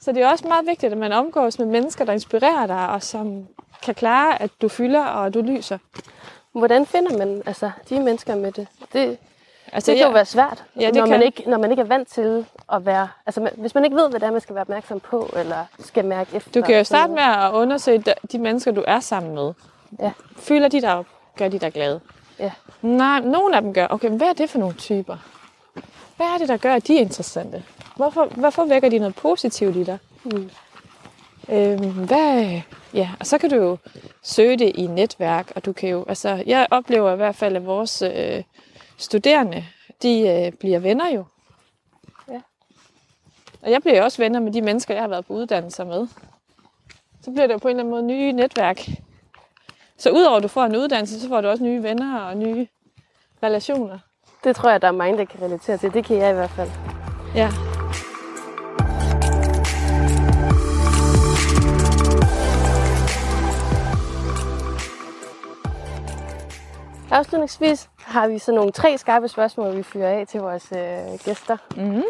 [0.00, 3.02] Så det er også meget vigtigt, at man omgås med mennesker, der inspirerer dig, og
[3.02, 3.46] som
[3.82, 5.78] kan klare, at du fylder og du lyser.
[6.52, 8.66] Hvordan finder man altså, de mennesker med det?
[8.92, 9.18] Det,
[9.72, 11.22] Altså, det kan jo være svært, Ja, det når, man kan.
[11.22, 13.08] ikke, når man ikke er vant til at være...
[13.26, 15.64] Altså, man- hvis man ikke ved, hvad det er, man skal være opmærksom på, eller
[15.78, 16.50] skal mærke efter.
[16.60, 19.52] Du kan jo starte med at undersøge de- de mennesker, du er sammen med.
[20.00, 20.12] Ja.
[20.36, 21.06] Fylder de dig op?
[21.36, 22.00] Gør de dig glade?
[22.38, 22.52] Ja.
[22.82, 23.86] Nej, nogle af dem gør.
[23.90, 25.16] Okay, hvad er det for nogle typer?
[26.16, 27.64] Hvad er det, der gør, at de er interessante?
[27.96, 29.98] Hvorfor, hvorfor vækker de noget positivt i dig?
[30.24, 30.50] Mm.
[31.48, 32.60] Øhm, hvad,
[32.94, 33.76] ja, og så kan du jo
[34.22, 37.66] søge det i netværk, og du kan jo, altså, jeg oplever i hvert fald, at
[37.66, 38.42] vores øh,
[38.96, 39.64] studerende,
[40.02, 41.24] de øh, bliver venner jo.
[42.28, 42.40] Ja.
[43.62, 46.06] Og jeg bliver jo også venner med de mennesker, jeg har været på uddannelser med.
[47.22, 48.88] Så bliver det jo på en eller anden måde nye netværk.
[50.02, 52.66] Så udover at du får en uddannelse, så får du også nye venner og nye
[53.42, 53.98] relationer.
[54.44, 55.94] Det tror jeg, der er mange, der kan relatere til.
[55.94, 56.70] Det kan jeg i hvert fald.
[57.34, 57.50] Ja.
[67.10, 71.56] Afslutningsvis har vi så nogle tre skarpe spørgsmål, vi fyrer af til vores øh, gæster.
[71.76, 72.02] Mm-hmm.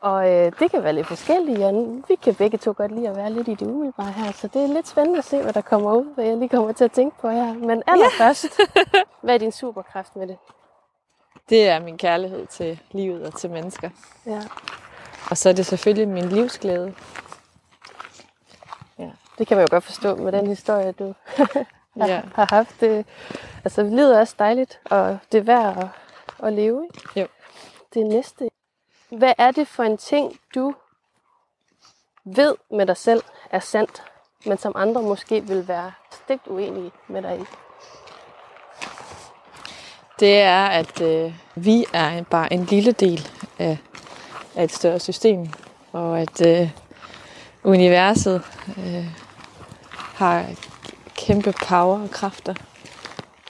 [0.00, 3.16] Og øh, det kan være lidt forskellige, og vi kan begge to godt lide at
[3.16, 5.60] være lidt i det umiddelbare her, så det er lidt spændende at se, hvad der
[5.60, 7.54] kommer ud, hvad jeg lige kommer til at tænke på her.
[7.54, 8.46] Men allerførst,
[9.22, 10.36] hvad er din superkraft med det?
[11.48, 13.90] Det er min kærlighed til livet og til mennesker.
[14.26, 14.40] Ja.
[15.30, 16.94] Og så er det selvfølgelig min livsglæde.
[19.38, 21.14] Det kan man jo godt forstå med den historie, du
[22.00, 22.22] har, Ja.
[22.34, 22.80] har haft.
[22.80, 23.06] Det,
[23.64, 25.86] altså, livet er også dejligt, og det er værd at,
[26.46, 26.84] at leve.
[26.84, 27.20] Ikke?
[27.20, 27.26] Jo.
[27.94, 28.47] Det næste.
[29.10, 30.74] Hvad er det for en ting, du
[32.24, 34.02] ved med dig selv er sandt,
[34.46, 37.44] men som andre måske vil være stigt uenige med dig i?
[40.20, 43.28] Det er, at øh, vi er en- bare en lille del
[43.58, 43.78] af,
[44.56, 45.46] af et større system.
[45.92, 46.70] Og at øh,
[47.64, 48.42] universet
[48.78, 49.04] øh,
[49.94, 50.46] har
[51.16, 52.54] kæmpe power og kræfter.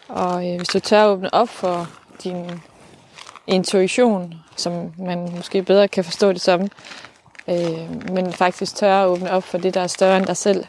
[0.09, 1.87] Og øh, hvis du tør at åbne op for
[2.23, 2.63] din
[3.49, 6.61] intuition, som man måske bedre kan forstå det som,
[7.49, 10.65] øh, men faktisk tør at åbne op for det, der er større end dig selv,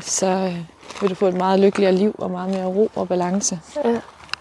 [0.00, 0.56] så øh,
[1.00, 3.60] vil du få et meget lykkeligere liv og meget mere ro og balance.
[3.84, 4.00] Ja,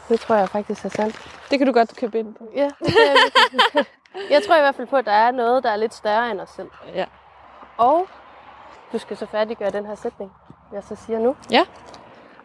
[0.10, 1.16] det tror jeg faktisk er sandt.
[1.52, 2.44] Det kan du godt købe ind på.
[2.56, 3.86] Ja, det er jeg virkelig.
[4.30, 6.42] jeg tror i hvert fald på, at der er noget, der er lidt større end
[6.42, 6.68] os selv.
[6.96, 7.06] Ja.
[7.78, 8.08] Og
[8.94, 10.32] du skal så færdiggøre den her sætning,
[10.74, 11.36] jeg så siger nu.
[11.52, 11.66] Ja.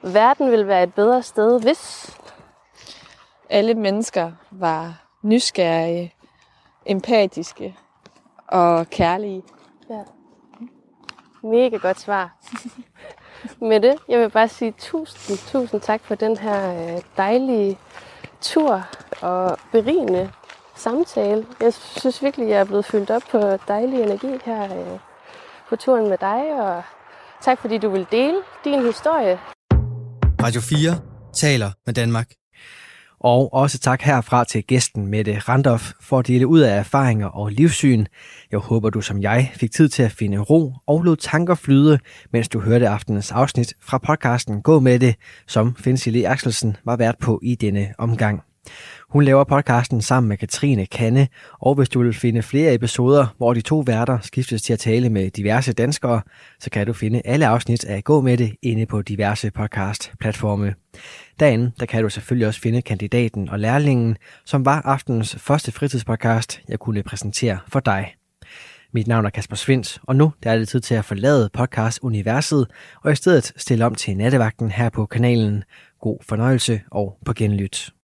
[0.03, 2.11] Verden vil være et bedre sted, hvis...
[3.51, 6.15] Alle mennesker var nysgerrige,
[6.87, 7.77] empatiske
[8.49, 9.43] og kærlige.
[9.91, 10.03] Ja.
[11.43, 12.37] Mega godt svar.
[13.69, 17.79] Med det, jeg vil bare sige tusind, tusind tak for den her øh, dejlige
[18.41, 18.85] tur
[19.23, 20.31] og berigende
[20.75, 21.47] samtale.
[21.61, 23.39] Jeg synes virkelig, jeg er blevet fyldt op på
[23.69, 24.99] dejlig energi her øh,
[25.69, 26.83] på turen med dig, og
[27.43, 29.39] tak fordi du vil dele din historie.
[30.43, 31.01] Radio 4
[31.35, 32.27] taler med Danmark.
[33.25, 37.51] Og også tak herfra til gæsten Mette Randolf for at dele ud af erfaringer og
[37.51, 38.07] livssyn.
[38.51, 41.99] Jeg håber, du som jeg fik tid til at finde ro og lod tanker flyde,
[42.33, 45.15] mens du hørte aftenens afsnit fra podcasten Gå med det,
[45.47, 48.43] som Finsi Le Axelsen var vært på i denne omgang.
[49.15, 51.29] Hun laver podcasten sammen med Katrine Kanne,
[51.61, 55.11] og hvis du vil finde flere episoder, hvor de to værter skiftes til at tale
[55.11, 56.23] med diverse danskere,
[56.61, 60.75] så kan du finde alle afsnit af Gå med det inde på diverse podcast-platforme.
[61.41, 66.61] Derinde der kan du selvfølgelig også finde kandidaten og lærlingen, som var aftenens første fritidspodcast,
[66.69, 68.15] jeg kunne præsentere for dig.
[68.93, 72.67] Mit navn er Kasper Svens, og nu der er det tid til at forlade podcast-universet
[73.03, 75.65] og i stedet stille om til nattevagten her på kanalen.
[76.01, 77.95] God fornøjelse og på genlyt.